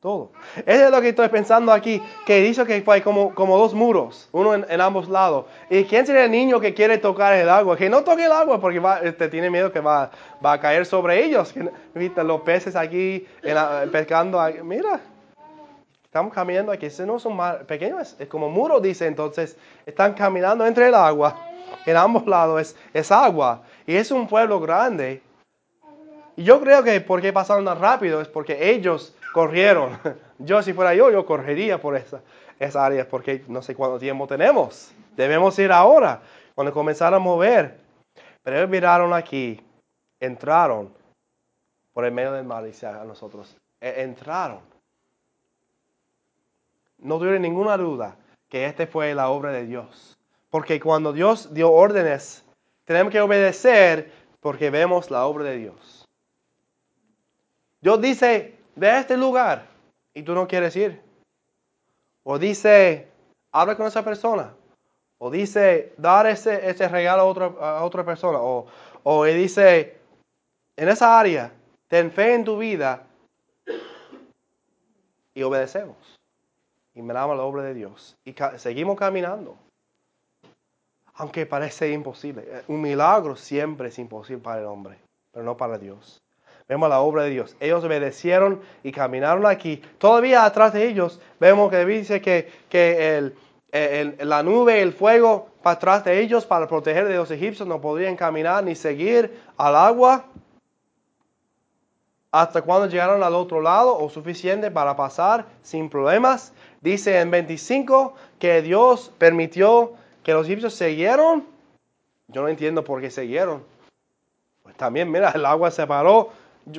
Todo. 0.02 0.32
Eso 0.66 0.86
es 0.86 0.90
lo 0.90 1.00
que 1.00 1.10
estoy 1.10 1.28
pensando 1.28 1.70
aquí, 1.70 2.02
que 2.26 2.40
dice 2.40 2.66
que 2.66 2.82
fue 2.82 3.00
como, 3.02 3.32
como 3.36 3.56
dos 3.56 3.72
muros, 3.72 4.28
uno 4.32 4.52
en, 4.52 4.80
ambos 4.80 5.08
lados. 5.08 5.46
¿Y 5.70 5.84
quién 5.84 6.04
sería 6.04 6.24
el 6.24 6.30
niño 6.32 6.58
que 6.58 6.74
quiere 6.74 6.98
tocar 6.98 7.34
el 7.34 7.48
agua? 7.48 7.76
Que 7.76 7.88
no 7.88 8.02
toque 8.02 8.24
el 8.24 8.32
agua 8.32 8.60
porque 8.60 8.80
va, 8.80 8.98
este, 8.98 9.28
tiene 9.28 9.48
miedo 9.48 9.70
que 9.70 9.78
va, 9.78 10.10
va 10.44 10.54
a 10.54 10.60
caer 10.60 10.86
sobre 10.86 11.24
ellos. 11.24 11.54
¿Viste? 11.94 12.24
Los 12.24 12.40
peces 12.40 12.74
aquí 12.74 13.24
pescando. 13.92 14.42
Mira, 14.64 14.98
estamos 16.02 16.34
caminando 16.34 16.72
aquí. 16.72 16.86
Ese 16.86 17.06
no 17.06 17.18
es 17.18 17.24
un 17.24 17.36
mar 17.36 17.64
es, 17.68 18.16
como 18.26 18.50
muro, 18.50 18.80
dice. 18.80 19.06
Entonces, 19.06 19.56
están 19.86 20.14
caminando 20.14 20.66
entre 20.66 20.88
el 20.88 20.96
agua. 20.96 21.46
En 21.86 21.96
ambos 21.96 22.26
lados 22.26 22.60
es, 22.60 22.76
es 22.92 23.12
agua. 23.12 23.62
Y 23.86 23.94
es 23.94 24.10
un 24.10 24.26
pueblo 24.26 24.58
grande. 24.58 25.22
Y 26.34 26.42
yo 26.42 26.60
creo 26.60 26.82
que 26.82 27.00
porque 27.00 27.32
pasaron 27.32 27.64
tan 27.64 27.78
rápido 27.78 28.20
es 28.20 28.26
porque 28.26 28.70
ellos 28.70 29.14
corrieron. 29.32 29.98
Yo 30.38 30.62
si 30.62 30.72
fuera 30.72 30.94
yo, 30.94 31.10
yo 31.10 31.24
correría 31.24 31.80
por 31.80 31.94
esa, 31.96 32.20
esa 32.58 32.84
área 32.84 33.08
porque 33.08 33.44
no 33.46 33.62
sé 33.62 33.74
cuánto 33.74 33.98
tiempo 33.98 34.26
tenemos. 34.26 34.92
Debemos 35.16 35.56
ir 35.60 35.70
ahora, 35.70 36.20
cuando 36.54 36.72
comenzaron 36.72 37.20
a 37.20 37.22
mover. 37.22 37.78
Pero 38.42 38.56
ellos 38.56 38.68
miraron 38.68 39.12
aquí, 39.12 39.60
entraron 40.18 40.92
por 41.92 42.04
el 42.04 42.12
medio 42.12 42.32
del 42.32 42.44
mar, 42.44 42.64
dice 42.64 42.86
a 42.86 43.04
nosotros. 43.04 43.56
E, 43.80 44.02
entraron. 44.02 44.60
No 46.98 47.18
tuve 47.18 47.38
ninguna 47.38 47.76
duda 47.76 48.16
que 48.48 48.66
esta 48.66 48.86
fue 48.86 49.14
la 49.14 49.28
obra 49.28 49.52
de 49.52 49.64
Dios. 49.66 50.18
Porque 50.50 50.80
cuando 50.80 51.12
Dios 51.12 51.54
dio 51.54 51.70
órdenes, 51.70 52.44
tenemos 52.84 53.12
que 53.12 53.20
obedecer 53.20 54.12
porque 54.40 54.70
vemos 54.70 55.10
la 55.10 55.24
obra 55.24 55.44
de 55.44 55.56
Dios. 55.56 56.04
Dios 57.80 58.00
dice, 58.00 58.58
de 58.74 58.98
este 58.98 59.16
lugar, 59.16 59.66
y 60.14 60.22
tú 60.22 60.34
no 60.34 60.46
quieres 60.46 60.74
ir. 60.76 61.00
O 62.24 62.38
dice, 62.38 63.08
habla 63.50 63.76
con 63.76 63.86
esa 63.86 64.04
persona. 64.04 64.54
O 65.18 65.30
dice, 65.30 65.92
dar 65.96 66.26
ese, 66.26 66.68
ese 66.68 66.88
regalo 66.88 67.22
a 67.22 67.24
otra, 67.24 67.46
a 67.46 67.84
otra 67.84 68.04
persona. 68.04 68.38
O, 68.40 68.66
o 69.02 69.24
dice, 69.24 69.96
en 70.76 70.88
esa 70.88 71.18
área, 71.18 71.52
ten 71.88 72.10
fe 72.10 72.34
en 72.34 72.44
tu 72.44 72.58
vida 72.58 73.06
y 75.34 75.42
obedecemos. 75.42 75.96
Y 76.94 77.02
miramos 77.02 77.36
la 77.36 77.42
obra 77.42 77.62
de 77.62 77.74
Dios. 77.74 78.16
Y 78.24 78.34
seguimos 78.56 78.98
caminando. 78.98 79.56
Aunque 81.14 81.46
parece 81.46 81.90
imposible. 81.92 82.64
Un 82.68 82.80
milagro 82.80 83.36
siempre 83.36 83.88
es 83.88 83.98
imposible 83.98 84.42
para 84.42 84.60
el 84.60 84.66
hombre, 84.66 84.98
pero 85.30 85.44
no 85.44 85.56
para 85.56 85.78
Dios. 85.78 86.21
Vemos 86.72 86.88
la 86.88 87.00
obra 87.00 87.24
de 87.24 87.28
Dios. 87.28 87.54
Ellos 87.60 87.84
obedecieron 87.84 88.62
y 88.82 88.92
caminaron 88.92 89.44
aquí. 89.44 89.82
Todavía 89.98 90.46
atrás 90.46 90.72
de 90.72 90.88
ellos 90.88 91.20
vemos 91.38 91.70
que 91.70 91.84
dice 91.84 92.22
que, 92.22 92.50
que 92.70 93.30
la 94.20 94.42
nube, 94.42 94.80
el 94.80 94.94
fuego 94.94 95.50
para 95.62 95.74
atrás 95.74 96.02
de 96.02 96.18
ellos 96.20 96.46
para 96.46 96.66
proteger 96.66 97.06
de 97.08 97.16
los 97.16 97.30
egipcios 97.30 97.68
no 97.68 97.82
podían 97.82 98.16
caminar 98.16 98.64
ni 98.64 98.74
seguir 98.74 99.38
al 99.58 99.76
agua 99.76 100.24
hasta 102.30 102.62
cuando 102.62 102.86
llegaron 102.86 103.22
al 103.22 103.34
otro 103.34 103.60
lado 103.60 103.98
o 103.98 104.08
suficiente 104.08 104.70
para 104.70 104.96
pasar 104.96 105.44
sin 105.60 105.90
problemas. 105.90 106.54
Dice 106.80 107.20
en 107.20 107.30
25 107.30 108.14
que 108.38 108.62
Dios 108.62 109.12
permitió 109.18 109.92
que 110.22 110.32
los 110.32 110.46
egipcios 110.46 110.72
siguieron. 110.72 111.44
Yo 112.28 112.40
no 112.40 112.48
entiendo 112.48 112.82
por 112.82 113.02
qué 113.02 113.10
siguieron. 113.10 113.62
Pues 114.62 114.74
también, 114.74 115.10
mira, 115.10 115.32
el 115.34 115.44
agua 115.44 115.70
se 115.70 115.86
paró 115.86 116.30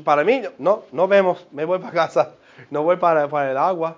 para 0.03 0.23
mí, 0.23 0.41
no, 0.57 0.83
no 0.91 1.07
vemos, 1.07 1.47
me 1.51 1.65
voy 1.65 1.79
para 1.79 1.93
casa, 1.93 2.35
no 2.69 2.83
voy 2.83 2.97
para, 2.97 3.23
el 3.51 3.57
agua. 3.57 3.97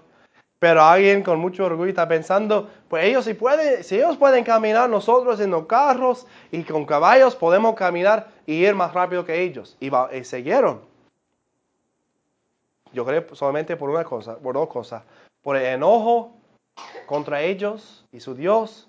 Pero 0.58 0.82
alguien 0.82 1.22
con 1.22 1.38
mucho 1.40 1.66
orgullo 1.66 1.90
está 1.90 2.08
pensando, 2.08 2.70
pues 2.88 3.04
ellos 3.04 3.26
si 3.26 3.34
pueden, 3.34 3.84
si 3.84 3.98
ellos 3.98 4.18
pueden 4.18 4.44
caminar, 4.44 4.90
nosotros 4.90 5.40
en 5.42 5.52
los 5.52 5.66
carros 5.66 6.26
y 6.50 6.64
con 6.64 6.86
caballos 6.86 7.36
podemos 7.36 7.76
caminar 7.76 8.30
y 8.46 8.66
ir 8.66 8.74
más 8.74 8.94
rápido 8.94 9.26
que 9.26 9.42
ellos. 9.42 9.76
Y, 9.80 9.92
y 10.16 10.24
siguieron. 10.24 10.82
Yo 12.94 13.06
creo 13.06 13.36
solamente 13.36 13.76
por 13.76 13.90
una 13.90 14.06
cosa, 14.06 14.38
por 14.38 14.56
dos 14.56 14.70
cosas. 14.70 15.04
Por 15.44 15.58
el 15.58 15.66
enojo 15.66 16.32
contra 17.06 17.42
ellos 17.42 18.06
y 18.12 18.22
su 18.22 18.34
Dios, 18.34 18.88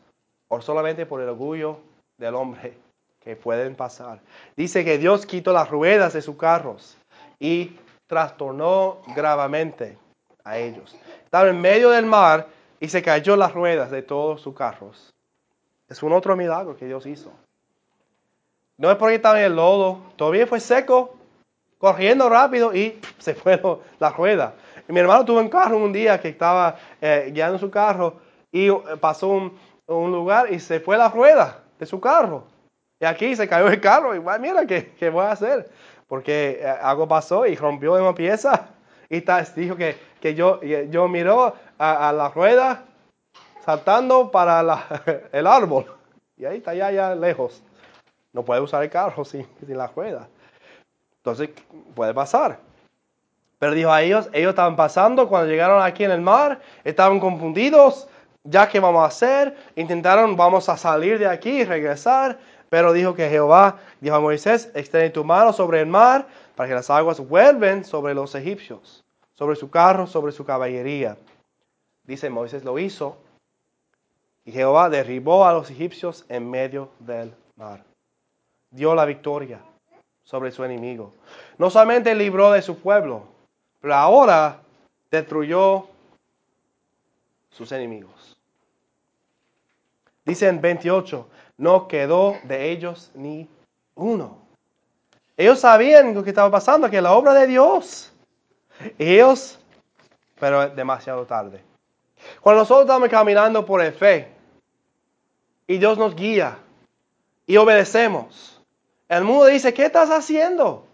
o 0.48 0.60
solamente 0.60 1.04
por 1.04 1.20
el 1.20 1.28
orgullo 1.28 1.80
del 2.16 2.36
hombre 2.36 2.85
que 3.26 3.34
pueden 3.34 3.74
pasar. 3.74 4.20
Dice 4.56 4.84
que 4.84 4.98
Dios 4.98 5.26
quitó 5.26 5.52
las 5.52 5.68
ruedas 5.68 6.12
de 6.12 6.22
sus 6.22 6.36
carros 6.36 6.96
y 7.40 7.76
trastornó 8.06 8.98
gravemente 9.16 9.98
a 10.44 10.58
ellos. 10.58 10.96
Estaban 11.24 11.48
en 11.48 11.60
medio 11.60 11.90
del 11.90 12.06
mar 12.06 12.46
y 12.78 12.86
se 12.86 13.02
cayó 13.02 13.34
las 13.34 13.52
ruedas 13.52 13.90
de 13.90 14.02
todos 14.02 14.40
sus 14.40 14.54
carros. 14.54 15.12
Es 15.88 16.04
un 16.04 16.12
otro 16.12 16.36
milagro 16.36 16.76
que 16.76 16.86
Dios 16.86 17.04
hizo. 17.04 17.32
No 18.78 18.92
es 18.92 18.96
porque 18.96 19.16
estaba 19.16 19.40
en 19.40 19.46
el 19.46 19.56
lodo, 19.56 20.02
todavía 20.14 20.46
fue 20.46 20.60
seco, 20.60 21.16
corriendo 21.78 22.28
rápido 22.28 22.72
y 22.72 23.00
se 23.18 23.34
fueron 23.34 23.80
las 23.98 24.16
ruedas. 24.16 24.52
mi 24.86 25.00
hermano 25.00 25.24
tuvo 25.24 25.40
un 25.40 25.48
carro 25.48 25.78
un 25.78 25.92
día 25.92 26.20
que 26.20 26.28
estaba 26.28 26.76
eh, 27.00 27.32
guiando 27.34 27.58
su 27.58 27.72
carro 27.72 28.20
y 28.52 28.68
eh, 28.68 28.78
pasó 29.00 29.26
un, 29.26 29.58
un 29.88 30.12
lugar 30.12 30.52
y 30.52 30.60
se 30.60 30.78
fue 30.78 30.96
la 30.96 31.08
rueda 31.08 31.64
de 31.76 31.86
su 31.86 31.98
carro. 32.00 32.54
Y 33.00 33.04
aquí 33.04 33.36
se 33.36 33.48
cayó 33.48 33.68
el 33.68 33.80
carro 33.80 34.14
y 34.14 34.20
mira, 34.40 34.66
¿qué, 34.66 34.92
¿qué, 34.98 35.10
voy 35.10 35.24
a 35.24 35.32
hacer? 35.32 35.68
Porque 36.08 36.60
eh, 36.62 36.66
algo 36.66 37.06
pasó 37.06 37.46
y 37.46 37.54
rompió 37.56 37.94
una 37.94 38.14
pieza. 38.14 38.68
Y 39.08 39.22
dijo 39.54 39.76
que, 39.76 39.96
que 40.20 40.34
yo, 40.34 40.60
yo 40.62 41.06
miró 41.06 41.54
a, 41.78 42.12
la 42.12 42.28
rueda 42.28 42.82
saltando 43.64 44.32
para 44.32 44.64
el 45.32 45.46
árbol. 45.46 45.86
Y 46.36 46.44
ahí 46.44 46.56
está 46.56 46.74
ya, 46.74 46.90
ya 46.90 47.14
lejos. 47.14 47.62
No 48.32 48.44
puede 48.44 48.60
usar 48.60 48.82
el 48.82 48.90
carro 48.90 49.24
sin, 49.24 49.46
sin 49.64 49.78
la 49.78 49.86
rueda. 49.86 50.26
Entonces 51.18 51.50
puede 51.94 52.12
pasar. 52.12 52.58
Pero 53.58 53.72
dijo 53.72 53.92
a 53.92 54.02
ellos, 54.02 54.28
ellos 54.32 54.50
estaban 54.50 54.76
pasando 54.76 55.28
cuando 55.28 55.48
llegaron 55.48 55.82
aquí 55.82 56.04
en 56.04 56.10
el 56.10 56.20
mar, 56.20 56.60
estaban 56.84 57.20
confundidos, 57.20 58.08
ya 58.44 58.68
que 58.68 58.80
vamos 58.80 59.02
a 59.02 59.06
hacer, 59.06 59.56
intentaron, 59.76 60.36
vamos 60.36 60.68
a 60.68 60.76
salir 60.76 61.18
de 61.18 61.26
aquí 61.26 61.60
y 61.60 61.64
regresar, 61.64 62.38
pero 62.68 62.92
dijo 62.92 63.14
que 63.14 63.28
Jehová 63.28 63.78
dijo 64.00 64.16
a 64.16 64.20
Moisés, 64.20 64.70
extiende 64.74 65.10
tu 65.10 65.24
mano 65.24 65.52
sobre 65.52 65.80
el 65.80 65.86
mar 65.86 66.26
para 66.54 66.68
que 66.68 66.74
las 66.74 66.90
aguas 66.90 67.20
vuelven 67.20 67.84
sobre 67.84 68.14
los 68.14 68.34
egipcios, 68.34 69.04
sobre 69.34 69.56
su 69.56 69.70
carro, 69.70 70.06
sobre 70.06 70.32
su 70.32 70.44
caballería. 70.44 71.16
Dice 72.04 72.30
Moisés 72.30 72.64
lo 72.64 72.78
hizo 72.78 73.18
y 74.44 74.52
Jehová 74.52 74.88
derribó 74.88 75.44
a 75.44 75.52
los 75.52 75.70
egipcios 75.70 76.24
en 76.28 76.48
medio 76.48 76.90
del 77.00 77.34
mar. 77.56 77.84
Dio 78.70 78.94
la 78.94 79.04
victoria 79.04 79.60
sobre 80.22 80.50
su 80.50 80.64
enemigo. 80.64 81.12
No 81.58 81.70
solamente 81.70 82.14
libró 82.14 82.52
de 82.52 82.62
su 82.62 82.78
pueblo, 82.78 83.24
pero 83.80 83.94
ahora 83.94 84.60
destruyó 85.10 85.88
sus 87.50 87.72
enemigos. 87.72 88.36
Dice 90.24 90.48
en 90.48 90.60
28, 90.60 91.28
no 91.58 91.88
quedó 91.88 92.36
de 92.44 92.70
ellos 92.70 93.10
ni 93.14 93.48
uno. 93.94 94.38
Ellos 95.36 95.60
sabían 95.60 96.14
lo 96.14 96.22
que 96.22 96.30
estaba 96.30 96.50
pasando, 96.50 96.90
que 96.90 97.00
la 97.00 97.12
obra 97.12 97.34
de 97.34 97.46
Dios. 97.46 98.12
Ellos, 98.98 99.58
pero 100.38 100.68
demasiado 100.70 101.26
tarde. 101.26 101.62
Cuando 102.40 102.62
nosotros 102.62 102.86
estamos 102.86 103.08
caminando 103.08 103.64
por 103.64 103.80
el 103.82 103.92
fe 103.92 104.32
y 105.66 105.78
Dios 105.78 105.98
nos 105.98 106.14
guía 106.14 106.58
y 107.46 107.56
obedecemos, 107.56 108.62
el 109.08 109.24
mundo 109.24 109.46
dice, 109.46 109.72
¿qué 109.72 109.86
estás 109.86 110.10
haciendo? 110.10 110.86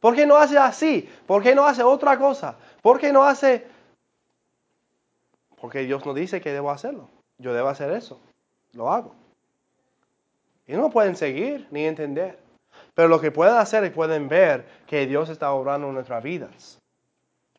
¿Por 0.00 0.14
qué 0.14 0.26
no 0.26 0.36
hace 0.36 0.58
así? 0.58 1.08
¿Por 1.26 1.42
qué 1.42 1.54
no 1.54 1.66
hace 1.66 1.82
otra 1.82 2.18
cosa? 2.18 2.56
¿Por 2.82 3.00
qué 3.00 3.12
no 3.12 3.24
hace... 3.24 3.66
Porque 5.60 5.80
Dios 5.80 6.04
no 6.04 6.12
dice 6.12 6.42
que 6.42 6.52
debo 6.52 6.70
hacerlo. 6.70 7.08
Yo 7.38 7.54
debo 7.54 7.68
hacer 7.68 7.90
eso. 7.92 8.20
Lo 8.72 8.92
hago. 8.92 9.14
Y 10.66 10.74
no 10.74 10.90
pueden 10.90 11.16
seguir 11.16 11.66
ni 11.70 11.84
entender. 11.84 12.38
Pero 12.94 13.08
lo 13.08 13.20
que 13.20 13.30
pueden 13.30 13.56
hacer 13.56 13.84
es 13.84 13.92
pueden 13.92 14.28
ver 14.28 14.66
que 14.86 15.06
Dios 15.06 15.28
está 15.28 15.52
obrando 15.52 15.88
en 15.88 15.94
nuestras 15.94 16.22
vidas. 16.22 16.78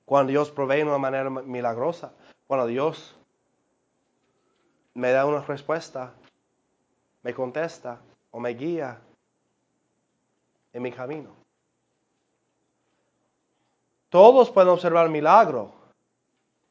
Cuando 0.05 0.31
Dios 0.31 0.51
provee 0.51 0.77
de 0.77 0.85
una 0.85 0.97
manera 0.97 1.29
milagrosa. 1.29 2.13
Cuando 2.47 2.67
Dios 2.67 3.15
me 4.93 5.11
da 5.11 5.25
una 5.25 5.41
respuesta, 5.41 6.13
me 7.23 7.33
contesta 7.33 7.99
o 8.31 8.39
me 8.39 8.51
guía 8.51 8.99
en 10.73 10.81
mi 10.81 10.91
camino. 10.91 11.31
Todos 14.09 14.49
pueden 14.49 14.69
observar 14.69 15.09
milagro, 15.09 15.73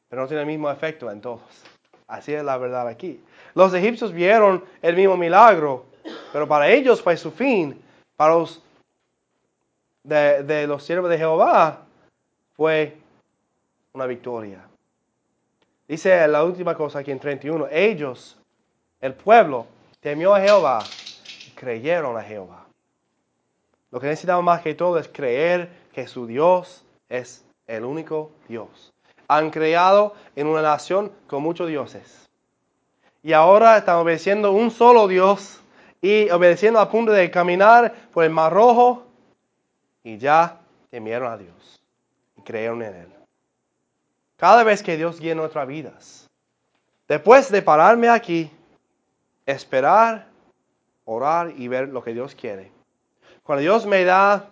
pero 0.09 0.23
no 0.23 0.27
tiene 0.27 0.41
el 0.41 0.47
mismo 0.47 0.71
efecto 0.71 1.11
en 1.11 1.21
todos. 1.21 1.63
Así 2.07 2.33
es 2.33 2.43
la 2.43 2.57
verdad 2.57 2.87
aquí. 2.87 3.23
Los 3.53 3.73
egipcios 3.73 4.13
vieron 4.13 4.63
el 4.81 4.95
mismo 4.95 5.17
milagro, 5.17 5.85
pero 6.35 6.49
para 6.49 6.67
ellos 6.67 7.01
fue 7.01 7.15
su 7.15 7.31
fin. 7.31 7.81
Para 8.17 8.33
los 8.33 8.61
de, 10.03 10.67
los 10.67 10.83
siervos 10.83 11.09
de 11.09 11.17
Jehová 11.17 11.85
fue 12.57 12.97
una 13.93 14.05
victoria. 14.05 14.67
Dice 15.87 16.27
la 16.27 16.43
última 16.43 16.75
cosa 16.75 16.99
aquí 16.99 17.11
en 17.11 17.21
31, 17.21 17.69
ellos, 17.71 18.37
el 18.99 19.13
pueblo, 19.13 19.65
temió 20.01 20.35
a 20.35 20.41
Jehová 20.41 20.83
y 21.47 21.51
creyeron 21.51 22.17
a 22.17 22.21
Jehová. 22.21 22.65
Lo 23.89 24.01
que 24.01 24.07
necesitamos 24.07 24.43
más 24.43 24.61
que 24.61 24.75
todo 24.75 24.99
es 24.99 25.07
creer 25.07 25.69
que 25.93 26.05
su 26.05 26.27
Dios 26.27 26.83
es 27.07 27.45
el 27.65 27.85
único 27.85 28.29
Dios. 28.49 28.91
Han 29.29 29.51
creado 29.51 30.13
en 30.35 30.47
una 30.47 30.61
nación 30.61 31.13
con 31.27 31.41
muchos 31.41 31.69
dioses. 31.69 32.29
Y 33.23 33.31
ahora 33.31 33.77
están 33.77 33.95
obedeciendo 33.95 34.51
un 34.51 34.69
solo 34.69 35.07
Dios 35.07 35.61
y 36.05 36.29
obedeciendo 36.29 36.79
a 36.79 36.87
punto 36.87 37.11
de 37.11 37.31
caminar 37.31 37.91
por 38.13 38.23
el 38.23 38.29
mar 38.29 38.53
rojo 38.53 39.07
y 40.03 40.19
ya 40.19 40.61
temieron 40.91 41.31
a 41.31 41.35
Dios 41.35 41.81
y 42.37 42.43
creyeron 42.43 42.83
en 42.83 42.93
Él. 42.93 43.07
Cada 44.37 44.63
vez 44.63 44.83
que 44.83 44.97
Dios 44.97 45.19
guía 45.19 45.33
nuestras 45.33 45.67
vidas, 45.67 46.29
después 47.07 47.49
de 47.51 47.63
pararme 47.63 48.07
aquí, 48.09 48.51
esperar, 49.47 50.27
orar 51.05 51.53
y 51.57 51.67
ver 51.67 51.89
lo 51.89 52.03
que 52.03 52.13
Dios 52.13 52.35
quiere. 52.35 52.71
Cuando 53.41 53.61
Dios 53.61 53.87
me 53.87 54.03
da 54.03 54.51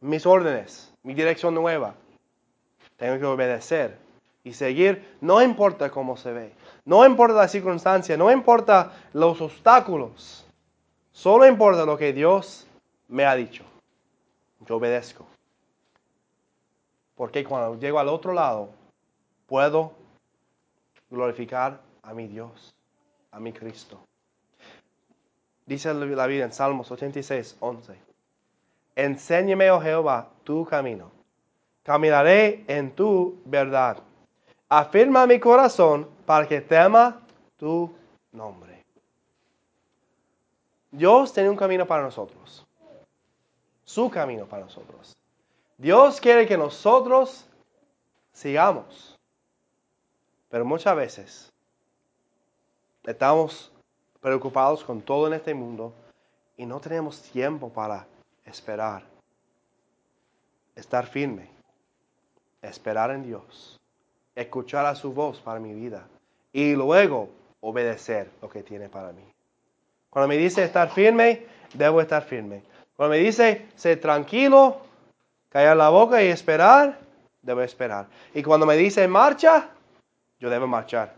mis 0.00 0.24
órdenes, 0.24 0.94
mi 1.02 1.12
dirección 1.12 1.54
nueva, 1.54 1.94
tengo 2.96 3.18
que 3.18 3.26
obedecer 3.26 3.98
y 4.44 4.54
seguir, 4.54 5.18
no 5.20 5.42
importa 5.42 5.90
cómo 5.90 6.16
se 6.16 6.32
ve, 6.32 6.52
no 6.86 7.04
importa 7.04 7.34
la 7.34 7.48
circunstancia, 7.48 8.16
no 8.16 8.30
importa 8.30 8.92
los 9.12 9.42
obstáculos, 9.42 10.46
solo 11.12 11.46
importa 11.46 11.84
lo 11.84 11.96
que 11.96 12.12
Dios 12.12 12.66
me 13.08 13.24
ha 13.24 13.34
dicho. 13.34 13.64
Yo 14.66 14.76
obedezco. 14.76 15.26
Porque 17.14 17.44
cuando 17.44 17.78
llego 17.78 17.98
al 17.98 18.08
otro 18.08 18.32
lado, 18.32 18.70
puedo 19.46 19.92
glorificar 21.10 21.80
a 22.02 22.14
mi 22.14 22.26
Dios, 22.26 22.74
a 23.30 23.40
mi 23.40 23.52
Cristo. 23.52 23.98
Dice 25.66 25.92
la 25.92 26.26
Biblia 26.26 26.44
en 26.44 26.52
Salmos 26.52 26.90
86, 26.90 27.56
11. 27.60 27.94
Enséñame, 28.96 29.70
oh 29.70 29.80
Jehová, 29.80 30.28
tu 30.44 30.64
camino. 30.64 31.10
Caminaré 31.82 32.64
en 32.66 32.92
tu 32.92 33.40
verdad. 33.44 33.98
Afirma 34.68 35.26
mi 35.26 35.38
corazón 35.40 36.08
para 36.26 36.46
que 36.46 36.60
tema 36.60 37.20
tu 37.56 37.90
nombre. 38.32 38.69
Dios 40.90 41.32
tiene 41.32 41.48
un 41.48 41.56
camino 41.56 41.86
para 41.86 42.02
nosotros. 42.02 42.66
Su 43.84 44.10
camino 44.10 44.46
para 44.46 44.64
nosotros. 44.64 45.16
Dios 45.78 46.20
quiere 46.20 46.46
que 46.46 46.56
nosotros 46.56 47.46
sigamos. 48.32 49.18
Pero 50.48 50.64
muchas 50.64 50.96
veces 50.96 51.52
estamos 53.04 53.72
preocupados 54.20 54.84
con 54.84 55.00
todo 55.00 55.26
en 55.26 55.34
este 55.34 55.54
mundo 55.54 55.92
y 56.56 56.66
no 56.66 56.80
tenemos 56.80 57.22
tiempo 57.22 57.70
para 57.70 58.06
esperar, 58.44 59.04
estar 60.74 61.06
firme, 61.06 61.48
esperar 62.60 63.10
en 63.12 63.22
Dios, 63.22 63.80
escuchar 64.34 64.86
a 64.86 64.94
su 64.94 65.12
voz 65.12 65.40
para 65.40 65.60
mi 65.60 65.72
vida 65.72 66.06
y 66.52 66.74
luego 66.74 67.30
obedecer 67.60 68.30
lo 68.42 68.50
que 68.50 68.62
tiene 68.62 68.88
para 68.88 69.12
mí. 69.12 69.24
Cuando 70.10 70.28
me 70.28 70.36
dice 70.36 70.64
estar 70.64 70.90
firme, 70.90 71.46
debo 71.72 72.00
estar 72.00 72.22
firme. 72.22 72.62
Cuando 72.96 73.14
me 73.16 73.22
dice 73.22 73.68
ser 73.76 74.00
tranquilo, 74.00 74.78
callar 75.48 75.76
la 75.76 75.88
boca 75.88 76.22
y 76.22 76.26
esperar, 76.26 76.98
debo 77.40 77.62
esperar. 77.62 78.06
Y 78.34 78.42
cuando 78.42 78.66
me 78.66 78.76
dice 78.76 79.06
marcha, 79.06 79.68
yo 80.40 80.50
debo 80.50 80.66
marchar. 80.66 81.14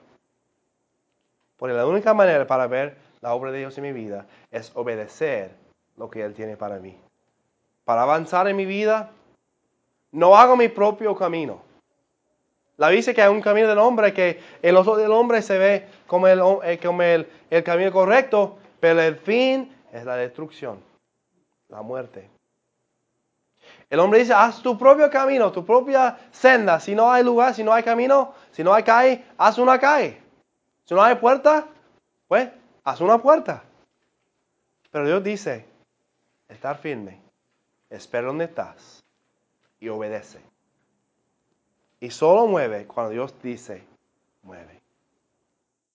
Porque 1.57 1.74
la 1.74 1.86
única 1.86 2.12
manera 2.12 2.47
para 2.47 2.66
ver 2.66 2.99
la 3.20 3.34
obra 3.34 3.51
de 3.51 3.59
Dios 3.61 3.76
en 3.78 3.84
mi 3.84 3.93
vida 3.93 4.26
es 4.51 4.70
obedecer 4.74 5.53
lo 5.97 6.11
que 6.11 6.22
Él 6.22 6.34
tiene 6.34 6.57
para 6.57 6.78
mí. 6.78 6.99
Para 7.84 8.03
avanzar 8.03 8.47
en 8.49 8.57
mi 8.57 8.66
vida, 8.66 9.11
no 10.11 10.36
hago 10.36 10.57
mi 10.57 10.68
propio 10.68 11.16
camino. 11.16 11.62
La 12.76 12.88
dice 12.88 13.14
que 13.14 13.22
hay 13.22 13.28
un 13.28 13.40
camino 13.40 13.68
del 13.68 13.78
hombre 13.78 14.12
que 14.12 14.40
el 14.61 14.76
ojo 14.76 14.97
del 14.97 15.12
hombre 15.12 15.40
se 15.43 15.57
ve 15.59 15.86
como, 16.07 16.26
el, 16.26 16.40
eh, 16.64 16.78
como 16.82 17.03
el, 17.03 17.28
el 17.51 17.62
camino 17.62 17.93
correcto, 17.93 18.59
pero 18.83 19.01
el 19.01 19.14
fin 19.14 19.72
es 19.93 20.05
la 20.05 20.16
destrucción, 20.16 20.83
la 21.68 21.83
muerte. 21.83 22.28
El 23.89 24.01
hombre 24.01 24.18
dice, 24.18 24.35
haz 24.35 24.61
tu 24.61 24.76
propio 24.76 25.09
camino, 25.09 25.53
tu 25.53 25.64
propia 25.64 26.18
senda. 26.33 26.80
Si 26.80 26.93
no 26.93 27.09
hay 27.09 27.22
lugar, 27.22 27.55
si 27.55 27.62
no 27.62 27.72
hay 27.72 27.85
camino, 27.85 28.35
si 28.51 28.64
no 28.64 28.74
hay 28.74 28.83
calle, 28.83 29.24
haz 29.39 29.59
una 29.59 29.78
calle. 29.78 30.20
Si 30.85 30.95
no 30.95 31.01
hay 31.01 31.14
puerta, 31.14 31.68
pues 32.26 32.51
haz 32.83 33.01
una 33.01 33.18
puerta. 33.18 33.62
Pero 34.91 35.07
Dios 35.07 35.22
dice, 35.22 35.64
estar 36.49 36.76
firme, 36.76 37.20
espera 37.89 38.26
donde 38.26 38.47
estás 38.47 39.05
y 39.78 39.91
obedece. 39.91 40.41
Y 42.01 42.11
solo 42.11 42.49
mueve 42.49 42.89
cuando 42.89 43.12
Dios 43.12 43.33
dice, 43.45 43.85
mueve. 44.43 44.82